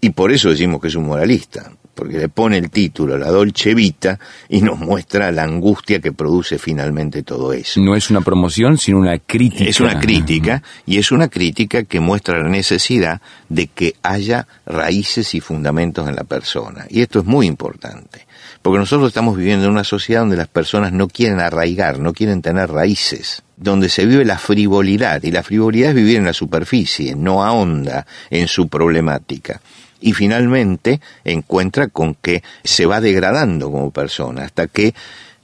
Y 0.00 0.10
por 0.10 0.32
eso 0.32 0.48
decimos 0.48 0.80
que 0.80 0.88
es 0.88 0.94
un 0.94 1.04
moralista, 1.04 1.70
porque 1.94 2.18
le 2.18 2.28
pone 2.28 2.58
el 2.58 2.70
título, 2.70 3.16
la 3.16 3.30
Dolce 3.30 3.74
Vita, 3.74 4.18
y 4.48 4.60
nos 4.62 4.78
muestra 4.78 5.30
la 5.32 5.44
angustia 5.44 6.00
que 6.00 6.12
produce 6.12 6.58
finalmente 6.58 7.22
todo 7.22 7.52
eso. 7.52 7.80
No 7.80 7.94
es 7.94 8.10
una 8.10 8.20
promoción, 8.20 8.78
sino 8.78 8.98
una 8.98 9.18
crítica. 9.18 9.64
Es 9.64 9.80
una 9.80 9.98
crítica, 9.98 10.62
y 10.86 10.98
es 10.98 11.12
una 11.12 11.28
crítica 11.28 11.84
que 11.84 12.00
muestra 12.00 12.38
la 12.38 12.48
necesidad 12.48 13.20
de 13.48 13.68
que 13.68 13.94
haya 14.02 14.46
raíces 14.66 15.34
y 15.34 15.40
fundamentos 15.40 16.08
en 16.08 16.16
la 16.16 16.24
persona. 16.24 16.86
Y 16.88 17.00
esto 17.00 17.20
es 17.20 17.24
muy 17.24 17.46
importante, 17.46 18.26
porque 18.62 18.78
nosotros 18.78 19.08
estamos 19.08 19.36
viviendo 19.36 19.66
en 19.66 19.72
una 19.72 19.84
sociedad 19.84 20.20
donde 20.20 20.36
las 20.36 20.48
personas 20.48 20.92
no 20.92 21.08
quieren 21.08 21.40
arraigar, 21.40 21.98
no 21.98 22.12
quieren 22.12 22.42
tener 22.42 22.70
raíces, 22.70 23.42
donde 23.56 23.88
se 23.88 24.04
vive 24.04 24.24
la 24.24 24.38
frivolidad, 24.38 25.22
y 25.22 25.30
la 25.30 25.42
frivolidad 25.42 25.90
es 25.90 25.96
vivir 25.96 26.16
en 26.16 26.24
la 26.24 26.32
superficie, 26.32 27.14
no 27.14 27.44
ahonda 27.44 28.06
en 28.30 28.48
su 28.48 28.68
problemática 28.68 29.60
y 30.04 30.12
finalmente 30.12 31.00
encuentra 31.24 31.88
con 31.88 32.14
que 32.14 32.42
se 32.62 32.84
va 32.84 33.00
degradando 33.00 33.72
como 33.72 33.90
persona 33.90 34.44
hasta 34.44 34.66
que 34.66 34.94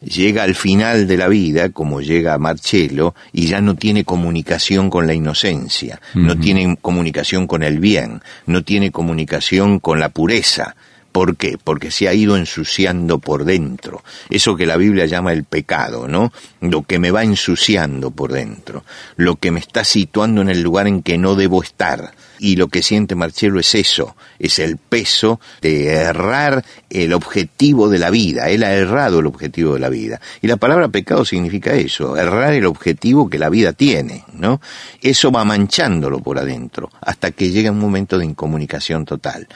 llega 0.03 0.43
al 0.43 0.55
final 0.55 1.07
de 1.07 1.17
la 1.17 1.29
vida, 1.29 1.71
como 1.71 2.03
llega 2.03 2.37
Marcello, 2.37 3.15
y 3.33 3.47
ya 3.47 3.63
no 3.63 3.75
tiene 3.75 4.05
comunicación 4.05 4.91
con 4.91 5.07
la 5.07 5.15
inocencia, 5.15 6.01
no 6.15 6.39
tiene 6.39 6.77
comunicación 6.81 7.47
con 7.47 7.63
el 7.63 7.79
bien, 7.79 8.21
no 8.47 8.63
tiene 8.63 8.91
comunicación 8.91 9.81
con 9.81 9.99
la 9.99 10.11
pureza. 10.11 10.77
¿Por 11.13 11.37
qué? 11.37 11.59
Porque 11.63 11.91
se 11.91 12.09
ha 12.09 12.15
ido 12.15 12.37
ensuciando 12.37 13.19
por 13.19 13.45
dentro. 13.45 14.03
Eso 14.29 14.57
que 14.57 14.67
la 14.67 14.77
Biblia 14.77 15.07
llama 15.07 15.33
el 15.33 15.45
pecado, 15.45 16.07
¿no? 16.07 16.33
Lo 16.61 16.83
que 16.83 16.99
me 16.99 17.11
va 17.11 17.25
ensuciando 17.25 18.11
por 18.13 18.33
dentro. 18.33 18.85
Lo 19.17 19.37
que 19.37 19.51
me 19.51 19.61
está 19.61 19.83
situando 19.83 20.41
en 20.41 20.49
el 20.51 20.63
lugar 20.63 20.87
en 20.87 21.03
que 21.03 21.19
no 21.19 21.35
debo 21.35 21.63
estar. 21.63 22.13
Y 22.39 22.57
lo 22.57 22.69
que 22.69 22.83
siente 22.83 23.15
Marcelo 23.15 23.61
es 23.61 23.75
eso, 23.75 24.17
es 24.39 24.59
el 24.61 24.79
peso 24.79 25.41
de 25.61 25.89
errar 25.89 26.65
el 26.89 27.13
objetivo 27.13 27.91
de 27.91 27.99
la 27.99 28.09
vida. 28.09 28.49
Él 28.49 28.63
ha 28.65 28.73
errado 28.73 29.19
el 29.19 29.27
objetivo 29.27 29.75
de 29.75 29.81
la 29.81 29.91
vida. 29.91 30.21
Y 30.41 30.47
la 30.47 30.57
palabra 30.57 30.89
pecado 30.89 31.27
significa 31.27 31.75
eso, 31.75 32.17
errar 32.17 32.55
el 32.55 32.65
objetivo 32.65 33.29
que 33.29 33.39
la 33.39 33.51
vida 33.51 33.75
tiene, 33.75 34.25
¿no? 34.33 34.61
Eso 35.03 35.31
va 35.31 35.45
manchándolo 35.45 36.21
por 36.21 36.39
adentro, 36.39 36.89
hasta 37.03 37.31
que 37.31 37.51
llega 37.51 37.73
un 37.73 37.79
momento 37.79 38.17
de 38.17 38.25
incomunicación 38.25 39.05
total. 39.05 39.47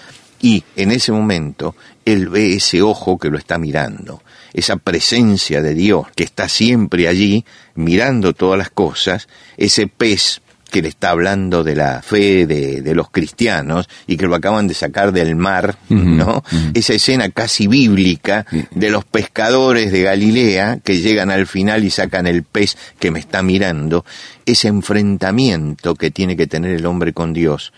Y 0.45 0.63
en 0.77 0.91
ese 0.91 1.11
momento 1.11 1.75
él 2.05 2.29
ve 2.29 2.57
ese 2.57 2.83
ojo 2.83 3.17
que 3.17 3.31
lo 3.31 3.39
está 3.39 3.57
mirando, 3.57 4.23
esa 4.53 4.77
presencia 4.77 5.63
de 5.63 5.73
Dios 5.73 6.09
que 6.15 6.23
está 6.23 6.51
siempre 6.51 7.09
allí 7.09 7.47
mirando 7.75 8.35
todas 8.35 8.59
las 8.59 8.69
cosas, 8.69 9.27
ese 9.57 9.87
pez 9.87 10.43
que 10.71 10.83
le 10.83 10.89
está 10.89 11.09
hablando 11.09 11.65
de 11.65 11.75
la 11.75 12.03
fe 12.03 12.47
de, 12.47 12.83
de 12.83 12.95
los 12.95 13.09
cristianos 13.09 13.89
y 14.07 14.19
que 14.19 14.27
lo 14.27 14.35
acaban 14.35 14.69
de 14.69 14.75
sacar 14.75 15.13
del 15.13 15.35
mar, 15.35 15.79
¿no? 15.89 16.45
Esa 16.75 16.93
escena 16.93 17.31
casi 17.31 17.67
bíblica 17.67 18.45
de 18.71 18.91
los 18.91 19.07
pescadores 19.07 19.93
de 19.93 20.03
Galilea 20.03 20.81
que 20.85 21.01
llegan 21.01 21.31
al 21.31 21.47
final 21.47 21.85
y 21.85 21.91
sacan 21.91 22.27
el 22.27 22.43
pez 22.43 22.77
que 22.99 23.11
me 23.11 23.19
está 23.19 23.43
mirando, 23.43 24.05
ese 24.45 24.69
enfrentamiento 24.69 25.95
que 25.95 26.11
tiene 26.11 26.37
que 26.37 26.47
tener 26.47 26.73
el 26.73 26.85
hombre 26.85 27.15
con 27.15 27.33
Dios, 27.33 27.73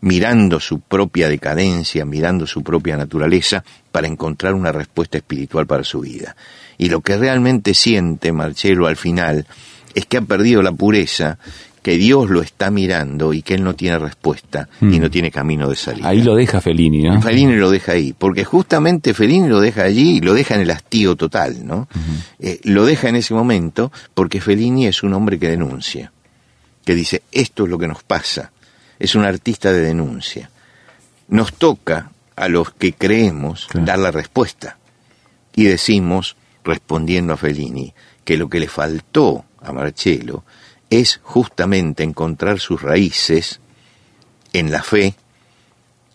mirando 0.00 0.60
su 0.60 0.80
propia 0.80 1.28
decadencia, 1.28 2.04
mirando 2.04 2.46
su 2.46 2.62
propia 2.62 2.96
naturaleza, 2.96 3.64
para 3.92 4.06
encontrar 4.06 4.54
una 4.54 4.72
respuesta 4.72 5.18
espiritual 5.18 5.66
para 5.66 5.84
su 5.84 6.00
vida. 6.00 6.36
Y 6.78 6.88
lo 6.88 7.00
que 7.00 7.16
realmente 7.16 7.74
siente 7.74 8.32
Marcelo 8.32 8.86
al 8.86 8.96
final 8.96 9.46
es 9.94 10.06
que 10.06 10.18
ha 10.18 10.22
perdido 10.22 10.62
la 10.62 10.72
pureza, 10.72 11.38
que 11.82 11.96
Dios 11.96 12.28
lo 12.30 12.42
está 12.42 12.70
mirando 12.72 13.32
y 13.32 13.42
que 13.42 13.54
él 13.54 13.62
no 13.62 13.74
tiene 13.74 13.96
respuesta 13.98 14.68
y 14.80 14.84
Mm. 14.86 15.00
no 15.00 15.08
tiene 15.10 15.30
camino 15.30 15.68
de 15.68 15.76
salida. 15.76 16.08
Ahí 16.08 16.20
lo 16.20 16.34
deja 16.34 16.60
Fellini, 16.60 17.04
¿no? 17.04 17.22
Fellini 17.22 17.54
lo 17.56 17.70
deja 17.70 17.92
ahí, 17.92 18.12
porque 18.12 18.44
justamente 18.44 19.14
Fellini 19.14 19.48
lo 19.48 19.60
deja 19.60 19.84
allí 19.84 20.16
y 20.16 20.20
lo 20.20 20.34
deja 20.34 20.56
en 20.56 20.62
el 20.62 20.70
hastío 20.72 21.14
total, 21.14 21.64
¿no? 21.64 21.88
Eh, 22.40 22.58
lo 22.64 22.84
deja 22.86 23.08
en 23.08 23.14
ese 23.16 23.34
momento 23.34 23.92
porque 24.14 24.40
Fellini 24.40 24.88
es 24.88 25.04
un 25.04 25.14
hombre 25.14 25.38
que 25.38 25.48
denuncia, 25.48 26.10
que 26.84 26.94
dice, 26.96 27.22
esto 27.30 27.64
es 27.64 27.70
lo 27.70 27.78
que 27.78 27.86
nos 27.86 28.02
pasa, 28.02 28.50
es 28.98 29.14
un 29.14 29.24
artista 29.24 29.72
de 29.72 29.80
denuncia. 29.80 30.50
Nos 31.28 31.52
toca 31.52 32.10
a 32.36 32.48
los 32.48 32.72
que 32.72 32.92
creemos 32.92 33.66
Claro. 33.66 33.86
dar 33.86 33.98
la 33.98 34.10
respuesta 34.10 34.78
y 35.54 35.64
decimos, 35.64 36.36
respondiendo 36.64 37.32
a 37.32 37.36
Fellini, 37.36 37.94
que 38.24 38.36
lo 38.36 38.48
que 38.48 38.60
le 38.60 38.68
faltó 38.68 39.44
a 39.60 39.72
Marcello 39.72 40.44
es 40.90 41.20
justamente 41.22 42.02
encontrar 42.02 42.60
sus 42.60 42.82
raíces 42.82 43.60
en 44.52 44.70
la 44.70 44.82
fe 44.82 45.14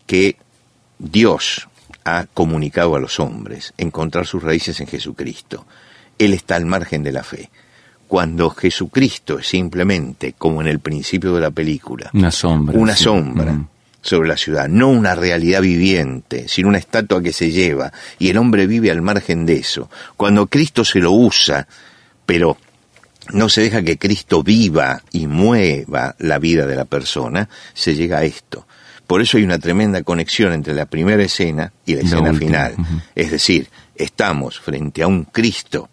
que 0.08 0.38
Dios 1.00 1.68
ha 2.04 2.26
comunicado 2.34 2.96
a 2.96 3.00
los 3.00 3.20
hombres, 3.20 3.74
encontrar 3.78 4.26
sus 4.26 4.42
raíces 4.44 4.80
en 4.80 4.88
Jesucristo. 4.88 5.66
Él 6.18 6.34
está 6.34 6.56
al 6.56 6.66
margen 6.66 7.04
de 7.04 7.12
la 7.12 7.24
fe. 7.24 7.50
Cuando 8.12 8.50
Jesucristo 8.50 9.40
es 9.40 9.48
simplemente, 9.48 10.34
como 10.38 10.60
en 10.60 10.68
el 10.68 10.82
principio 10.82 11.34
de 11.34 11.40
la 11.40 11.50
película, 11.50 12.10
una 12.14 12.30
sombra, 12.30 12.78
una 12.78 12.94
sombra 12.94 13.58
sobre 14.02 14.28
la 14.28 14.36
ciudad, 14.36 14.68
no 14.68 14.90
una 14.90 15.16
realidad 15.16 15.62
viviente, 15.62 16.50
sino 16.50 16.68
una 16.68 16.80
estatua 16.80 17.24
que 17.24 17.32
se 17.32 17.52
lleva, 17.52 17.94
y 18.20 18.28
el 18.28 18.36
hombre 18.36 18.68
vive 18.68 18.92
al 18.92 19.02
margen 19.02 19.46
de 19.46 19.54
eso. 19.54 19.90
Cuando 20.18 20.48
Cristo 20.48 20.84
se 20.84 21.00
lo 21.00 21.14
usa, 21.14 21.70
pero 22.26 22.58
no 23.32 23.48
se 23.48 23.62
deja 23.62 23.82
que 23.82 23.98
Cristo 23.98 24.44
viva 24.44 25.02
y 25.14 25.28
mueva 25.28 26.14
la 26.20 26.38
vida 26.38 26.66
de 26.66 26.76
la 26.76 26.84
persona, 26.84 27.48
se 27.74 27.96
llega 27.96 28.18
a 28.18 28.24
esto. 28.26 28.68
Por 29.08 29.22
eso 29.22 29.38
hay 29.38 29.46
una 29.46 29.58
tremenda 29.58 30.04
conexión 30.04 30.52
entre 30.52 30.74
la 30.74 30.86
primera 30.86 31.24
escena 31.24 31.72
y 31.86 31.96
la, 31.96 32.02
escena 32.02 32.34
final. 32.34 32.76
Es 33.16 33.32
decir, 33.32 33.70
estamos 33.96 34.60
frente 34.60 35.02
a 35.02 35.08
un 35.08 35.24
Cristo 35.24 35.88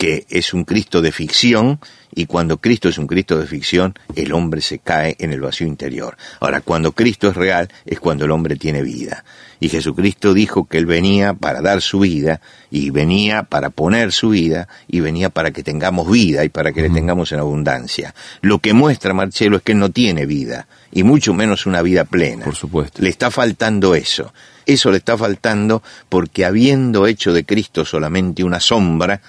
que 0.00 0.24
es 0.30 0.54
un 0.54 0.64
Cristo 0.64 1.02
de 1.02 1.12
ficción, 1.12 1.78
y 2.14 2.24
cuando 2.24 2.56
Cristo 2.56 2.88
es 2.88 2.96
un 2.96 3.06
Cristo 3.06 3.38
de 3.38 3.46
ficción, 3.46 3.92
el 4.16 4.32
hombre 4.32 4.62
se 4.62 4.78
cae 4.78 5.14
en 5.18 5.30
el 5.30 5.42
vacío 5.42 5.66
interior. 5.66 6.16
Ahora, 6.40 6.62
cuando 6.62 6.92
Cristo 6.92 7.28
es 7.28 7.36
real, 7.36 7.68
es 7.84 8.00
cuando 8.00 8.24
el 8.24 8.30
hombre 8.30 8.56
tiene 8.56 8.80
vida. 8.80 9.26
Y 9.60 9.68
Jesucristo 9.68 10.32
dijo 10.32 10.64
que 10.64 10.78
Él 10.78 10.86
venía 10.86 11.34
para 11.34 11.60
dar 11.60 11.82
su 11.82 12.00
vida, 12.00 12.40
y 12.70 12.88
venía 12.88 13.42
para 13.42 13.68
poner 13.68 14.12
su 14.12 14.30
vida, 14.30 14.68
y 14.88 15.00
venía 15.00 15.28
para 15.28 15.50
que 15.50 15.62
tengamos 15.62 16.10
vida 16.10 16.46
y 16.46 16.48
para 16.48 16.72
que 16.72 16.80
le 16.80 16.88
tengamos 16.88 17.30
en 17.32 17.40
abundancia. 17.40 18.14
Lo 18.40 18.58
que 18.60 18.72
muestra 18.72 19.12
Marcelo 19.12 19.58
es 19.58 19.62
que 19.62 19.72
Él 19.72 19.80
no 19.80 19.90
tiene 19.90 20.24
vida, 20.24 20.66
y 20.90 21.02
mucho 21.02 21.34
menos 21.34 21.66
una 21.66 21.82
vida 21.82 22.06
plena. 22.06 22.46
Por 22.46 22.56
supuesto. 22.56 23.02
Le 23.02 23.10
está 23.10 23.30
faltando 23.30 23.94
eso. 23.94 24.32
Eso 24.64 24.90
le 24.90 24.96
está 24.96 25.18
faltando 25.18 25.82
porque 26.08 26.46
habiendo 26.46 27.06
hecho 27.06 27.34
de 27.34 27.44
Cristo 27.44 27.84
solamente 27.84 28.42
una 28.42 28.60
sombra, 28.60 29.20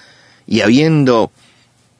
y 0.52 0.60
habiendo 0.60 1.32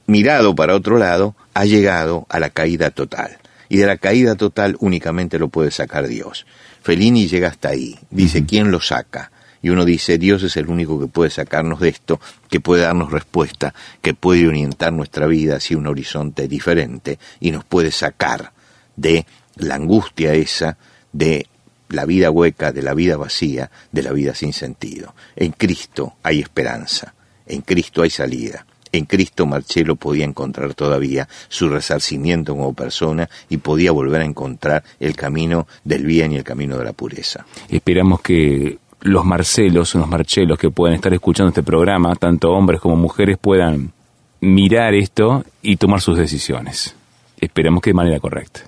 mirado 0.06 0.54
para 0.54 0.74
otro 0.74 0.98
lado, 0.98 1.34
ha 1.54 1.64
llegado 1.64 2.26
a 2.28 2.38
la 2.38 2.50
caída 2.50 2.90
total. 2.90 3.38
Y 3.70 3.78
de 3.78 3.86
la 3.86 3.96
caída 3.96 4.34
total 4.34 4.76
únicamente 4.78 5.38
lo 5.38 5.48
puede 5.48 5.70
sacar 5.70 6.06
Dios. 6.06 6.44
Fellini 6.82 7.28
llega 7.28 7.48
hasta 7.48 7.70
ahí. 7.70 7.98
Dice, 8.10 8.44
¿quién 8.44 8.70
lo 8.70 8.82
saca? 8.82 9.32
Y 9.62 9.70
uno 9.70 9.86
dice, 9.86 10.18
Dios 10.18 10.42
es 10.42 10.58
el 10.58 10.68
único 10.68 11.00
que 11.00 11.06
puede 11.06 11.30
sacarnos 11.30 11.80
de 11.80 11.88
esto, 11.88 12.20
que 12.50 12.60
puede 12.60 12.82
darnos 12.82 13.10
respuesta, 13.10 13.72
que 14.02 14.12
puede 14.12 14.46
orientar 14.46 14.92
nuestra 14.92 15.26
vida 15.26 15.56
hacia 15.56 15.78
un 15.78 15.86
horizonte 15.86 16.46
diferente 16.46 17.18
y 17.40 17.52
nos 17.52 17.64
puede 17.64 17.90
sacar 17.90 18.52
de 18.96 19.24
la 19.56 19.76
angustia 19.76 20.34
esa, 20.34 20.76
de 21.10 21.46
la 21.88 22.04
vida 22.04 22.30
hueca, 22.30 22.70
de 22.70 22.82
la 22.82 22.92
vida 22.92 23.16
vacía, 23.16 23.70
de 23.92 24.02
la 24.02 24.12
vida 24.12 24.34
sin 24.34 24.52
sentido. 24.52 25.14
En 25.36 25.52
Cristo 25.52 26.16
hay 26.22 26.40
esperanza. 26.40 27.14
En 27.46 27.62
Cristo 27.62 28.02
hay 28.02 28.10
salida. 28.10 28.66
En 28.92 29.06
Cristo 29.06 29.46
Marcelo 29.46 29.96
podía 29.96 30.24
encontrar 30.24 30.74
todavía 30.74 31.26
su 31.48 31.68
resarcimiento 31.68 32.54
como 32.54 32.74
persona 32.74 33.28
y 33.48 33.56
podía 33.56 33.90
volver 33.90 34.20
a 34.20 34.26
encontrar 34.26 34.84
el 35.00 35.16
camino 35.16 35.66
del 35.82 36.04
bien 36.04 36.32
y 36.32 36.36
el 36.36 36.44
camino 36.44 36.76
de 36.76 36.84
la 36.84 36.92
pureza. 36.92 37.46
Esperamos 37.70 38.20
que 38.20 38.78
los 39.00 39.24
Marcelos, 39.24 39.94
los 39.94 40.08
Marchelos 40.08 40.58
que 40.58 40.70
puedan 40.70 40.94
estar 40.94 41.12
escuchando 41.14 41.48
este 41.48 41.62
programa, 41.62 42.14
tanto 42.16 42.50
hombres 42.50 42.80
como 42.80 42.96
mujeres, 42.96 43.38
puedan 43.38 43.92
mirar 44.40 44.94
esto 44.94 45.44
y 45.62 45.76
tomar 45.76 46.00
sus 46.00 46.18
decisiones. 46.18 46.94
Esperamos 47.40 47.82
que 47.82 47.90
de 47.90 47.94
manera 47.94 48.20
correcta. 48.20 48.60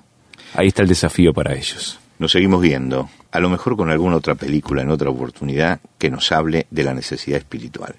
Ahí 0.54 0.68
está 0.68 0.82
el 0.82 0.88
desafío 0.88 1.34
para 1.34 1.54
ellos. 1.54 1.98
Nos 2.18 2.32
seguimos 2.32 2.62
viendo, 2.62 3.10
a 3.30 3.40
lo 3.40 3.50
mejor 3.50 3.76
con 3.76 3.90
alguna 3.90 4.16
otra 4.16 4.36
película 4.36 4.82
en 4.82 4.90
otra 4.90 5.10
oportunidad 5.10 5.80
que 5.98 6.10
nos 6.10 6.32
hable 6.32 6.66
de 6.70 6.84
la 6.84 6.94
necesidad 6.94 7.38
espiritual. 7.38 7.96